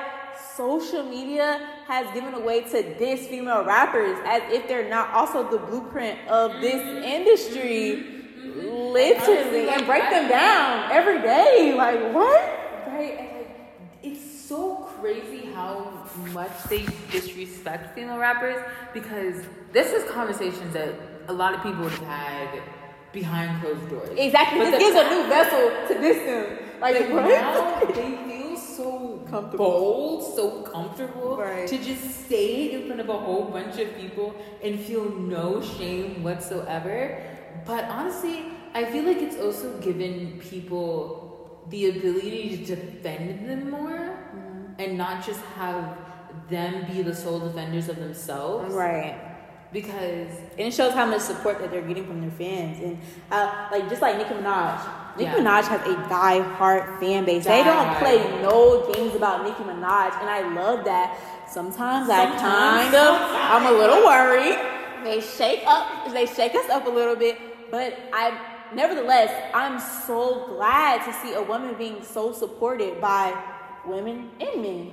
social 0.55 1.03
media 1.03 1.67
has 1.87 2.11
given 2.13 2.33
away 2.33 2.61
to 2.61 2.97
diss 2.97 3.27
female 3.27 3.63
rappers 3.63 4.17
as 4.25 4.41
if 4.51 4.67
they're 4.67 4.89
not 4.89 5.09
also 5.11 5.49
the 5.49 5.57
blueprint 5.57 6.19
of 6.27 6.61
this 6.61 6.75
mm-hmm. 6.75 7.03
industry. 7.03 8.03
Mm-hmm. 8.03 8.25
Mm-hmm. 8.45 8.93
Literally, 8.93 9.69
and 9.69 9.85
break 9.85 10.03
them 10.03 10.29
down 10.29 10.91
every 10.91 11.19
day. 11.21 11.73
Like 11.75 12.13
what? 12.13 12.41
Right, 12.87 13.17
and 13.19 13.37
like 13.37 13.57
it's 14.03 14.47
so 14.47 14.87
crazy 14.99 15.51
how 15.53 15.94
much 16.33 16.51
they 16.69 16.85
disrespect 17.11 17.95
female 17.95 18.17
rappers 18.17 18.61
because 18.93 19.43
this 19.71 19.91
is 19.91 20.09
conversations 20.11 20.73
that 20.73 20.93
a 21.27 21.33
lot 21.33 21.53
of 21.53 21.61
people 21.63 21.83
would 21.83 21.91
have 21.93 22.03
had 22.03 22.61
behind 23.11 23.61
closed 23.61 23.89
doors. 23.89 24.09
Exactly. 24.17 24.59
But 24.59 24.71
this 24.71 24.79
gives 24.79 24.95
a 24.97 25.09
new 25.09 25.23
vessel 25.27 25.71
to 25.87 25.93
this 26.01 26.17
them. 26.25 26.59
Like 26.81 26.99
Like 26.99 27.09
now 27.09 27.79
they 27.93 28.17
feel 28.27 28.57
so 28.57 29.25
Comfortable. 29.29 29.57
bold, 29.65 30.35
so 30.35 30.61
comfortable 30.63 31.37
Right. 31.37 31.67
to 31.67 31.77
just 31.77 32.27
say 32.27 32.65
it 32.65 32.81
in 32.81 32.87
front 32.87 32.99
of 33.01 33.09
a 33.09 33.17
whole 33.17 33.45
bunch 33.45 33.79
of 33.79 33.95
people 33.95 34.35
and 34.61 34.79
feel 34.79 35.09
no 35.09 35.61
shame 35.61 36.23
whatsoever. 36.23 37.17
But 37.65 37.85
honestly, 37.85 38.45
I 38.73 38.83
feel 38.85 39.03
like 39.05 39.17
it's 39.17 39.37
also 39.39 39.77
given 39.79 40.37
people 40.39 41.63
the 41.69 41.89
ability 41.89 42.57
to 42.65 42.75
defend 42.75 43.49
them 43.49 43.71
more 43.71 44.19
Mm-hmm. 44.35 44.81
and 44.81 44.97
not 44.97 45.25
just 45.25 45.39
have 45.55 45.97
them 46.49 46.85
be 46.91 47.01
the 47.01 47.15
sole 47.15 47.39
defenders 47.39 47.89
of 47.89 47.97
themselves. 47.97 48.73
Right. 48.73 49.19
Because 49.73 50.29
And 50.57 50.67
it 50.69 50.73
shows 50.73 50.93
how 50.93 51.05
much 51.05 51.21
support 51.21 51.59
that 51.59 51.69
they're 51.71 51.81
getting 51.81 52.05
from 52.07 52.21
their 52.21 52.31
fans. 52.31 52.81
And 52.81 52.97
uh, 53.31 53.67
like 53.71 53.89
just 53.89 54.01
like 54.01 54.17
Nicki 54.17 54.33
Minaj. 54.33 54.79
Nicki 55.17 55.23
Yeah. 55.31 55.35
Minaj 55.37 55.63
has 55.67 55.81
a 55.81 55.95
die-hard 56.09 56.99
fan 56.99 57.25
base. 57.25 57.43
They 57.45 57.63
don't 57.63 57.85
Die-hard. 57.85 57.97
play 57.99 58.41
no 58.41 58.91
games 58.93 59.15
about 59.15 59.43
Nicki 59.43 59.63
Minaj, 59.63 60.11
and 60.21 60.29
I 60.29 60.41
love 60.53 60.85
that. 60.85 61.17
Sometimes, 61.49 62.09
I 62.09 62.25
Sometimes, 62.29 62.91
kind 62.91 62.95
of 62.95 63.15
I'm 63.31 63.65
a 63.73 63.77
little 63.77 64.03
worried. 64.05 64.57
They 65.03 65.21
shake 65.21 65.63
up, 65.67 66.11
they 66.13 66.25
shake 66.25 66.55
us 66.55 66.69
up 66.69 66.85
a 66.87 66.89
little 66.89 67.15
bit, 67.15 67.37
but 67.71 67.97
I 68.13 68.37
nevertheless 68.73 69.31
I'm 69.53 69.79
so 69.79 70.47
glad 70.47 71.05
to 71.05 71.13
see 71.21 71.33
a 71.33 71.41
woman 71.43 71.75
being 71.77 72.03
so 72.03 72.33
supported 72.33 72.99
by 72.99 73.33
women 73.85 74.31
and 74.39 74.61
men. 74.61 74.91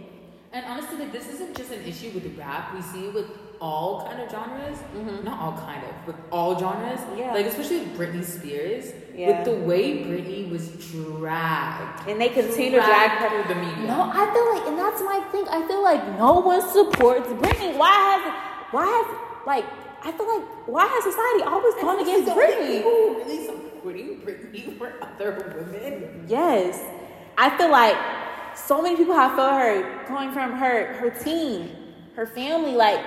And 0.53 0.67
honestly, 0.67 0.99
like 0.99 1.12
this 1.12 1.29
isn't 1.29 1.57
just 1.57 1.73
an 1.73 1.83
issue 1.85 2.11
with 2.11 2.37
rap. 2.37 2.75
We 2.75 2.83
see 2.83 3.07
it 3.07 3.15
with 3.15 3.27
all 3.59 4.05
kind 4.05 4.21
of 4.21 4.31
genres. 4.31 4.79
Not 5.25 5.41
all 5.41 5.53
kind 5.57 5.83
of, 5.83 5.95
but 6.05 6.17
all 6.31 6.59
genres. 6.59 7.01
Mm-hmm. 7.01 7.19
Yeah. 7.19 7.33
Like 7.33 7.47
especially 7.47 7.79
with 7.79 7.97
Britney 7.97 8.25
Spears. 8.25 8.93
Yeah. 9.15 9.29
With 9.29 9.45
the 9.47 9.65
way 9.67 10.05
Britney 10.05 10.51
was 10.51 10.69
dragged. 10.91 12.09
And 12.09 12.21
they 12.21 12.29
continue 12.29 12.73
to 12.73 12.77
drag 12.85 13.11
her 13.12 13.29
through 13.31 13.55
the 13.55 13.61
media. 13.61 13.87
No, 13.87 14.11
I 14.12 14.31
feel 14.33 14.55
like, 14.55 14.69
and 14.69 14.79
that's 14.79 15.01
my 15.01 15.21
thing. 15.33 15.47
I 15.49 15.67
feel 15.67 15.83
like 15.83 16.19
no 16.19 16.41
one 16.41 16.61
supports 16.61 17.29
Britney. 17.29 17.77
Why 17.79 17.93
has, 17.93 18.73
why 18.73 18.87
has, 18.87 19.47
like, 19.47 19.65
I 20.05 20.12
feel 20.12 20.27
like, 20.27 20.69
why 20.69 20.87
has 20.87 21.05
society 21.05 21.45
always 21.45 21.75
gone 21.81 22.01
against 22.01 22.33
Britney? 22.33 22.79
people 22.79 23.15
really 23.15 23.47
supporting 23.47 24.21
Britney 24.21 24.79
were 24.81 24.93
other 25.01 25.55
women. 25.57 26.27
Yes, 26.29 26.83
I 27.38 27.57
feel 27.57 27.71
like 27.71 27.97
so 28.55 28.83
many 28.83 28.97
people 28.97 29.15
have 29.15 29.35
felt 29.37 29.53
hurt 29.53 30.09
going 30.09 30.33
from 30.33 30.53
her 30.53 30.95
her 30.95 31.11
team, 31.11 31.71
her 32.17 32.27
family. 32.27 32.73
Like, 32.73 33.01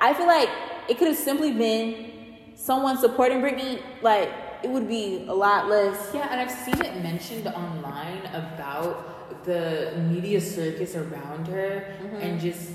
I 0.00 0.14
feel 0.14 0.26
like 0.26 0.48
it 0.88 0.98
could 0.98 1.08
have 1.08 1.16
simply 1.16 1.52
been 1.52 2.12
someone 2.54 2.96
supporting 2.98 3.40
Britney. 3.40 3.82
Like, 4.02 4.30
it 4.62 4.70
would 4.70 4.88
be 4.88 5.26
a 5.28 5.34
lot 5.34 5.68
less. 5.68 6.10
Yeah, 6.14 6.28
and 6.30 6.40
I've 6.40 6.50
seen 6.50 6.80
it 6.80 7.02
mentioned 7.02 7.46
online 7.48 8.22
about 8.32 9.44
the 9.44 9.92
media 10.08 10.40
circus 10.40 10.94
around 10.94 11.48
her 11.48 11.96
Mm-hmm. 12.02 12.16
and 12.16 12.40
just 12.40 12.70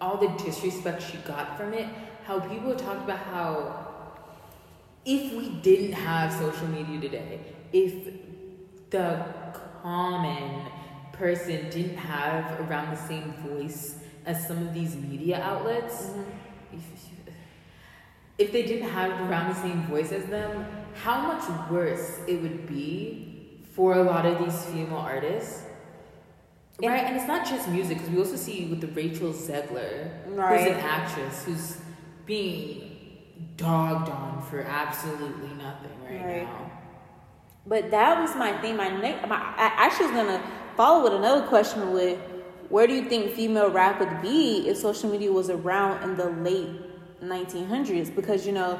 all 0.00 0.16
the 0.18 0.28
disrespect 0.44 1.02
she 1.02 1.18
got 1.18 1.56
from 1.56 1.72
it. 1.74 1.86
How 2.24 2.40
people 2.40 2.74
talked 2.74 3.04
about 3.04 3.18
how 3.18 3.88
if 5.04 5.32
we 5.32 5.50
didn't 5.62 5.92
have 5.92 6.32
social 6.32 6.66
media 6.68 7.00
today, 7.00 7.40
if 7.72 8.12
the 8.90 9.24
common 9.82 10.62
person 11.18 11.68
didn't 11.70 11.96
have 11.96 12.60
around 12.68 12.90
the 12.90 12.96
same 13.08 13.32
voice 13.48 13.96
as 14.24 14.46
some 14.46 14.58
of 14.66 14.74
these 14.74 14.96
media 14.96 15.40
outlets, 15.42 16.10
if, 16.72 16.80
if 18.38 18.52
they 18.52 18.62
didn't 18.64 18.88
have 18.90 19.10
around 19.28 19.54
the 19.54 19.60
same 19.60 19.82
voice 19.84 20.12
as 20.12 20.24
them, 20.26 20.66
how 20.94 21.20
much 21.32 21.70
worse 21.70 22.18
it 22.26 22.40
would 22.42 22.66
be 22.66 23.62
for 23.72 23.94
a 23.94 24.02
lot 24.02 24.26
of 24.26 24.38
these 24.44 24.64
female 24.66 24.96
artists. 24.96 25.62
And- 26.82 26.90
right, 26.92 27.04
and 27.04 27.16
it's 27.16 27.26
not 27.26 27.46
just 27.46 27.68
music 27.68 27.98
because 27.98 28.12
we 28.12 28.18
also 28.18 28.36
see 28.36 28.66
with 28.66 28.80
the 28.80 28.88
Rachel 28.88 29.32
Zegler, 29.32 30.10
who's 30.24 30.66
an 30.66 30.80
actress 30.80 31.44
who's 31.44 31.78
being 32.26 32.92
dogged 33.56 34.08
on 34.10 34.42
for 34.42 34.60
absolutely 34.60 35.48
nothing 35.54 35.90
right, 36.04 36.24
Right. 36.24 36.42
now. 36.42 36.70
But 37.66 37.90
that 37.90 38.20
was 38.20 38.34
my 38.36 38.52
thing. 38.60 38.76
My 38.76 38.88
next, 38.88 39.26
my, 39.28 39.36
I 39.36 39.72
actually 39.76 40.06
was 40.06 40.16
gonna 40.16 40.42
follow 40.76 41.04
with 41.04 41.14
another 41.14 41.46
question 41.46 41.92
with, 41.92 42.18
where 42.68 42.86
do 42.86 42.94
you 42.94 43.08
think 43.08 43.32
female 43.32 43.70
rap 43.70 44.00
would 44.00 44.20
be 44.20 44.68
if 44.68 44.76
social 44.76 45.10
media 45.10 45.32
was 45.32 45.50
around 45.50 46.02
in 46.02 46.16
the 46.16 46.30
late 46.42 46.68
1900s? 47.22 48.14
Because 48.14 48.46
you 48.46 48.52
know, 48.52 48.78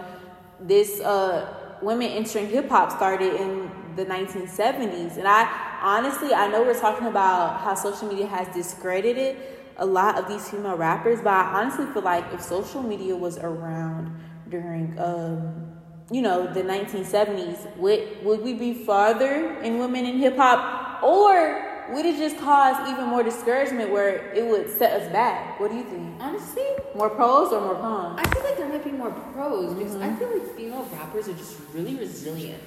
this 0.61 1.01
uh, 1.01 1.79
women 1.83 2.09
entering 2.09 2.49
hip 2.49 2.69
hop 2.69 2.91
started 2.93 3.35
in 3.35 3.71
the 3.97 4.05
1970s, 4.05 5.17
and 5.17 5.27
I 5.27 5.79
honestly, 5.83 6.35
I 6.35 6.49
know 6.49 6.63
we're 6.63 6.79
talking 6.79 7.07
about 7.07 7.61
how 7.61 7.75
social 7.75 8.09
media 8.09 8.27
has 8.27 8.47
discredited 8.55 9.37
a 9.79 9.87
lot 9.87 10.19
of 10.19 10.29
these 10.29 10.49
female 10.49 10.77
rappers, 10.77 11.21
but 11.21 11.33
I 11.33 11.61
honestly 11.61 11.87
feel 11.87 12.03
like 12.03 12.25
if 12.33 12.43
social 12.43 12.83
media 12.83 13.15
was 13.15 13.39
around 13.39 14.15
during 14.49 14.99
um, 14.99 15.73
you 16.11 16.23
know, 16.23 16.53
the 16.53 16.63
1970s, 16.63 17.77
would 17.77 18.25
would 18.25 18.43
we 18.43 18.55
be 18.55 18.75
farther 18.75 19.59
in 19.61 19.79
women 19.79 20.05
in 20.05 20.19
hip 20.19 20.37
hop, 20.37 21.03
or 21.03 21.76
would 21.93 22.05
it 22.07 22.17
just 22.17 22.39
cause 22.39 22.89
even 22.89 23.05
more 23.07 23.23
discouragement 23.23 23.91
where 23.91 24.33
it 24.33 24.45
would 24.45 24.69
set 24.71 25.01
us 25.01 25.11
back? 25.13 25.59
What 25.61 25.71
do 25.71 25.77
you 25.77 25.85
think? 25.85 26.15
Honestly, 26.21 26.65
More 26.95 27.11
pros 27.11 27.53
or 27.53 27.61
more 27.61 27.75
cons? 27.77 28.21
I 28.23 28.29
feel 28.35 28.43
like 28.45 28.57
there 28.57 28.69
might 28.69 28.85
be 28.85 28.93
more 28.93 29.11
pros 29.33 29.75
because 29.75 29.95
Mm-hmm. 29.95 30.03
I 30.03 30.17
feel 30.17 30.31
like 30.39 30.57
female 30.57 30.89
rappers 30.93 31.29
are 31.29 31.35
just 31.35 31.57
really 31.75 31.95
resilient. 31.97 32.63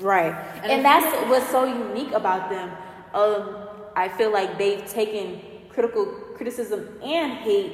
Right, 0.00 0.34
And 0.62 0.72
and, 0.72 0.84
that's 0.84 1.06
feel- 1.14 1.28
what's 1.28 1.48
so 1.50 1.64
unique 1.64 2.12
about 2.12 2.50
them. 2.50 2.70
Um, 3.12 3.56
I 3.96 4.08
feel 4.08 4.32
like 4.32 4.58
they've 4.58 4.84
taken 4.86 5.40
critical 5.68 6.06
criticism 6.36 6.98
and 7.02 7.32
hate 7.34 7.72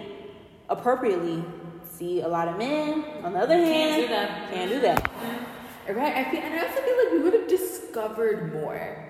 appropriately. 0.69 1.43
See, 1.93 2.21
a 2.23 2.29
lot 2.29 2.49
of 2.49 2.57
men, 2.59 3.05
on 3.25 3.33
the 3.35 3.39
other 3.41 3.57
hand, 3.57 3.95
Can't 3.95 4.03
do 4.03 4.09
that. 4.09 4.51
Can't 4.53 4.71
do 4.71 4.81
that. 4.81 5.11
Right, 5.89 6.17
I 6.17 6.31
feel, 6.31 6.41
and 6.41 6.55
I 6.55 6.67
also 6.67 6.81
feel 6.83 6.97
like 7.05 7.13
we 7.13 7.19
would 7.21 7.33
have 7.35 7.49
discovered 7.49 8.53
more. 8.53 9.05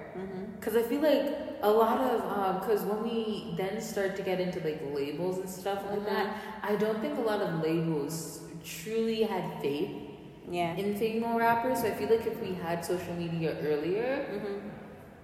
Mm-hmm. 0.60 0.70
Because 0.70 0.76
I 0.76 0.82
feel 0.88 1.00
like 1.00 1.38
a 1.62 1.70
lot 1.70 2.00
of, 2.00 2.60
because 2.60 2.82
when 2.82 3.02
we 3.02 3.54
then 3.56 3.80
start 3.80 4.16
to 4.16 4.22
get 4.22 4.40
into 4.40 4.60
like 4.60 4.82
labels 4.94 5.38
and 5.38 5.48
stuff 5.48 5.84
like 5.90 6.04
that, 6.06 6.26
Mm-hmm. 6.26 6.66
I 6.72 6.76
don't 6.76 7.00
think 7.00 7.18
a 7.18 7.22
lot 7.22 7.40
of 7.40 7.62
labels 7.62 8.40
truly 8.64 9.22
had 9.22 9.44
faith 9.62 9.90
Yeah. 10.50 10.74
in 10.76 10.94
female 10.96 11.38
rappers. 11.38 11.80
So 11.80 11.86
I 11.88 11.92
feel 11.92 12.08
like 12.10 12.26
if 12.26 12.40
we 12.42 12.54
had 12.54 12.84
social 12.84 13.14
media 13.14 13.56
earlier, 13.62 14.26
hmm 14.40 14.68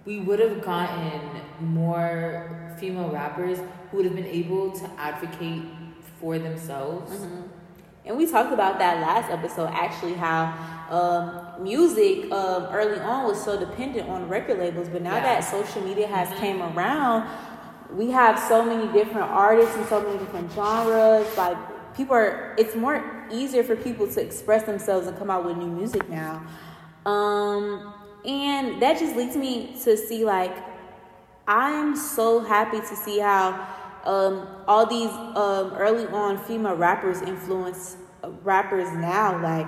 we 0.06 0.20
would 0.20 0.38
have 0.38 0.62
gotten 0.62 1.20
more 1.60 2.74
female 2.78 3.10
rappers 3.10 3.58
who 3.90 3.96
would 3.96 4.06
have 4.06 4.14
been 4.14 4.24
able 4.42 4.70
to 4.70 4.88
advocate 4.98 5.62
for 6.20 6.38
themselves. 6.38 7.10
hmm 7.12 7.42
And 8.06 8.16
we 8.16 8.24
talked 8.30 8.52
about 8.52 8.78
that 8.78 9.00
last 9.02 9.28
episode, 9.32 9.68
actually, 9.74 10.14
how 10.14 10.54
um, 10.90 11.40
music 11.60 12.30
um, 12.32 12.64
early 12.72 12.98
on 13.00 13.24
was 13.26 13.42
so 13.42 13.58
dependent 13.58 14.08
on 14.08 14.28
record 14.28 14.58
labels, 14.58 14.88
but 14.88 15.02
now 15.02 15.14
Yeah. 15.16 15.22
that 15.22 15.44
social 15.44 15.82
media 15.82 16.06
has 16.06 16.28
Mhm. 16.28 16.36
came 16.38 16.62
around, 16.62 17.28
we 17.94 18.10
have 18.10 18.38
so 18.38 18.64
many 18.64 18.86
different 18.88 19.30
artists 19.30 19.76
and 19.76 19.86
so 19.86 20.00
many 20.00 20.18
different 20.18 20.50
genres. 20.52 21.26
Like 21.36 21.56
people 21.96 22.14
are, 22.16 22.54
it's 22.58 22.74
more 22.76 23.02
easier 23.30 23.62
for 23.62 23.76
people 23.76 24.06
to 24.08 24.20
express 24.20 24.64
themselves 24.64 25.06
and 25.06 25.16
come 25.18 25.30
out 25.30 25.44
with 25.44 25.56
new 25.56 25.66
music 25.68 26.08
now. 26.08 26.42
Um, 27.04 27.92
and 28.24 28.80
that 28.82 28.98
just 28.98 29.16
leads 29.16 29.36
me 29.36 29.76
to 29.84 29.96
see 29.96 30.24
like 30.24 30.54
I'm 31.48 31.94
so 31.96 32.40
happy 32.40 32.80
to 32.80 32.96
see 32.96 33.20
how 33.20 33.66
um, 34.04 34.46
all 34.66 34.86
these 34.86 35.10
um, 35.10 35.72
early 35.76 36.06
on 36.08 36.38
female 36.38 36.74
rappers 36.74 37.22
influence 37.22 37.96
uh, 38.24 38.30
rappers 38.42 38.90
now. 38.92 39.40
Like, 39.40 39.66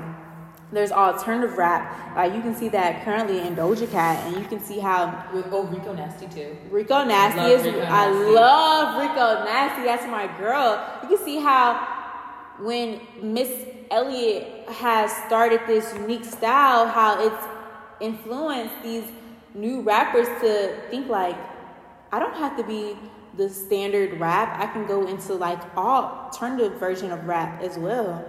there's 0.73 0.93
alternative 0.93 1.57
rap. 1.57 2.15
Like, 2.17 2.35
you 2.35 2.43
can 2.43 2.55
see 2.55 2.69
that 2.71 3.05
currently 3.05 3.41
in 3.41 3.57
Doja 3.57 3.91
Cat, 3.91 4.27
and 4.27 4.37
you 4.37 4.45
can 4.49 4.61
see 4.61 4.79
how 4.79 5.27
With 5.33 5.47
oh 5.51 5.65
Rico 5.65 5.95
Nasty 5.95 6.27
too. 6.27 6.57
Rico 6.71 7.05
Nasty 7.05 7.41
Love 7.41 7.51
is. 7.51 7.65
Rico 7.65 7.81
I 7.81 8.11
Nasty. 8.11 8.35
love 8.35 9.01
Rico 9.01 9.45
Nasty. 9.45 9.85
That's 9.85 10.07
my 10.07 10.27
girl. 10.39 10.85
You 11.03 11.17
can 11.17 11.25
see 11.25 11.39
how 11.39 11.97
when 12.61 13.01
Miss 13.23 13.51
Elliott 13.91 14.69
has 14.69 15.11
started 15.27 15.61
this 15.67 15.95
unique 15.95 16.25
style, 16.25 16.87
how 16.87 17.25
it's 17.25 17.45
influenced 18.01 18.75
these 18.83 19.05
new 19.55 19.81
rappers 19.81 20.27
to 20.43 20.77
think 20.91 21.09
like, 21.09 21.37
I 22.13 22.19
don't 22.19 22.37
have 22.37 22.57
to 22.57 22.65
be 22.65 22.97
the 23.37 23.49
standard 23.49 24.19
rap. 24.21 24.59
I 24.61 24.67
can 24.73 24.87
go 24.87 25.07
into 25.07 25.35
like 25.35 25.61
alternative 25.77 26.79
version 26.79 27.13
of 27.13 27.25
rap 27.27 27.63
as 27.63 27.79
well. 27.79 28.25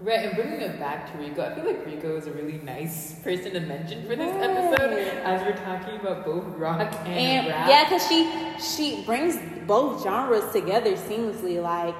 Right, 0.00 0.26
and 0.26 0.34
bringing 0.36 0.60
it 0.60 0.78
back 0.78 1.10
to 1.10 1.18
Rico, 1.18 1.42
I 1.42 1.54
feel 1.54 1.64
like 1.64 1.86
Rico 1.86 2.16
is 2.16 2.26
a 2.26 2.32
really 2.32 2.58
nice 2.58 3.14
person 3.20 3.52
to 3.54 3.60
mention 3.60 4.02
for 4.02 4.14
this 4.14 4.30
Right. 4.30 4.50
episode 4.50 4.92
as 5.24 5.40
we're 5.42 5.56
talking 5.64 5.98
about 5.98 6.24
both 6.24 6.44
rock 6.58 6.80
and, 7.06 7.08
and 7.08 7.48
rap. 7.48 7.68
yeah, 7.68 7.88
cause 7.88 8.06
she 8.06 8.30
she 8.60 9.04
brings 9.04 9.38
both 9.66 10.02
genres 10.02 10.52
together 10.52 10.92
seamlessly, 10.96 11.62
like, 11.62 11.94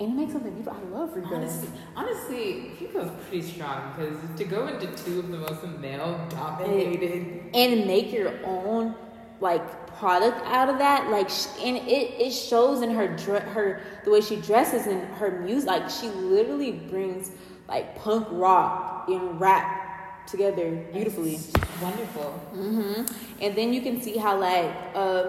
and 0.00 0.12
it 0.12 0.16
makes 0.16 0.32
something 0.32 0.52
beautiful. 0.54 0.76
I 0.80 0.98
love 0.98 1.14
Rico. 1.14 1.36
Honestly, 1.36 1.68
honestly, 1.94 2.72
Rico's 2.80 3.10
pretty 3.28 3.42
strong 3.46 3.92
because 3.96 4.16
to 4.36 4.44
go 4.44 4.66
into 4.66 4.88
two 5.04 5.20
of 5.20 5.30
the 5.30 5.38
most 5.38 5.62
male 5.78 6.18
dominated. 6.30 7.44
and 7.54 7.86
make 7.86 8.12
your 8.12 8.32
own 8.44 8.96
like 9.40 9.86
product 9.96 10.38
out 10.46 10.68
of 10.68 10.78
that 10.78 11.10
like 11.10 11.30
and 11.60 11.76
it, 11.76 12.20
it 12.20 12.30
shows 12.30 12.82
in 12.82 12.90
her 12.90 13.08
her 13.54 13.80
the 14.04 14.10
way 14.10 14.20
she 14.20 14.36
dresses 14.36 14.86
and 14.86 15.02
her 15.14 15.40
music 15.40 15.68
like 15.68 15.90
she 15.90 16.08
literally 16.08 16.72
brings 16.72 17.30
like 17.68 17.96
punk 17.96 18.26
rock 18.30 19.08
and 19.08 19.40
rap 19.40 20.26
together 20.26 20.70
beautifully 20.92 21.34
It's 21.34 21.52
wonderful. 21.82 22.30
hmm 22.52 23.02
And 23.40 23.56
then 23.56 23.72
you 23.72 23.80
can 23.80 24.00
see 24.00 24.16
how 24.16 24.38
like 24.38 24.70
um, 24.94 25.26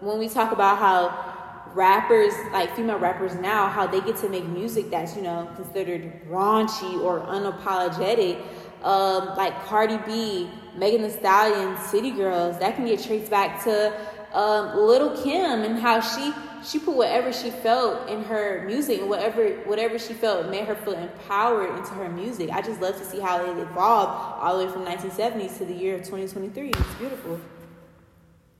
when 0.00 0.18
we 0.18 0.28
talk 0.28 0.52
about 0.52 0.78
how 0.78 1.26
rappers, 1.74 2.32
like 2.52 2.74
female 2.74 2.98
rappers 2.98 3.34
now, 3.34 3.68
how 3.68 3.86
they 3.86 4.00
get 4.00 4.16
to 4.18 4.28
make 4.28 4.46
music 4.46 4.90
that's 4.90 5.16
you 5.16 5.22
know 5.22 5.48
considered 5.56 6.10
raunchy 6.28 7.00
or 7.02 7.20
unapologetic. 7.20 8.40
Um, 8.82 9.36
like 9.36 9.64
Cardi 9.66 9.98
B, 10.06 10.48
Megan 10.76 11.02
Thee 11.02 11.10
Stallion, 11.10 11.76
City 11.78 12.10
Girls, 12.10 12.58
that 12.58 12.76
can 12.76 12.86
get 12.86 13.02
traced 13.02 13.30
back 13.30 13.62
to 13.64 13.92
um, 14.32 14.76
Little 14.76 15.20
Kim 15.22 15.62
and 15.62 15.78
how 15.78 16.00
she 16.00 16.32
she 16.64 16.78
put 16.78 16.96
whatever 16.96 17.32
she 17.32 17.50
felt 17.50 18.08
in 18.08 18.22
her 18.24 18.64
music 18.66 19.00
and 19.00 19.08
whatever 19.08 19.48
whatever 19.64 19.98
she 19.98 20.12
felt 20.12 20.48
made 20.48 20.64
her 20.64 20.74
feel 20.74 20.94
empowered 20.94 21.76
into 21.76 21.90
her 21.90 22.08
music. 22.08 22.50
I 22.50 22.62
just 22.62 22.80
love 22.80 22.96
to 22.98 23.04
see 23.04 23.20
how 23.20 23.44
it 23.44 23.58
evolved 23.58 24.42
all 24.42 24.58
the 24.58 24.66
way 24.66 24.72
from 24.72 24.84
1970s 24.84 25.58
to 25.58 25.64
the 25.64 25.74
year 25.74 25.94
of 25.94 26.00
2023. 26.02 26.68
It's 26.68 26.94
beautiful. 26.94 27.40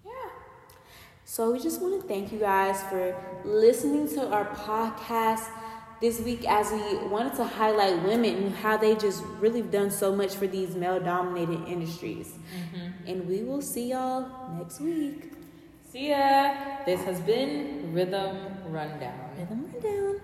Yeah. 0.04 0.12
So 1.24 1.52
we 1.52 1.58
just 1.58 1.80
want 1.80 2.00
to 2.00 2.08
thank 2.08 2.32
you 2.32 2.38
guys 2.38 2.82
for 2.84 3.14
listening 3.44 4.08
to 4.14 4.28
our 4.28 4.46
podcast 4.46 5.48
this 6.00 6.20
week 6.20 6.48
as 6.48 6.70
we 6.70 7.08
wanted 7.08 7.34
to 7.34 7.44
highlight 7.44 8.02
women 8.02 8.34
and 8.36 8.54
how 8.54 8.76
they 8.76 8.94
just 8.94 9.24
really 9.40 9.62
done 9.62 9.90
so 9.90 10.14
much 10.14 10.34
for 10.34 10.46
these 10.46 10.74
male 10.76 11.00
dominated 11.00 11.66
industries. 11.66 12.28
Mm-hmm. 12.28 13.08
And 13.08 13.28
we 13.28 13.42
will 13.42 13.62
see 13.62 13.90
y'all 13.90 14.56
next 14.56 14.80
week. 14.80 15.32
See 15.90 16.10
ya. 16.10 16.54
This 16.84 17.02
has 17.02 17.20
been 17.20 17.92
Rhythm 17.92 18.36
Rundown. 18.68 19.30
Rhythm 19.38 19.70
Rundown. 19.72 20.20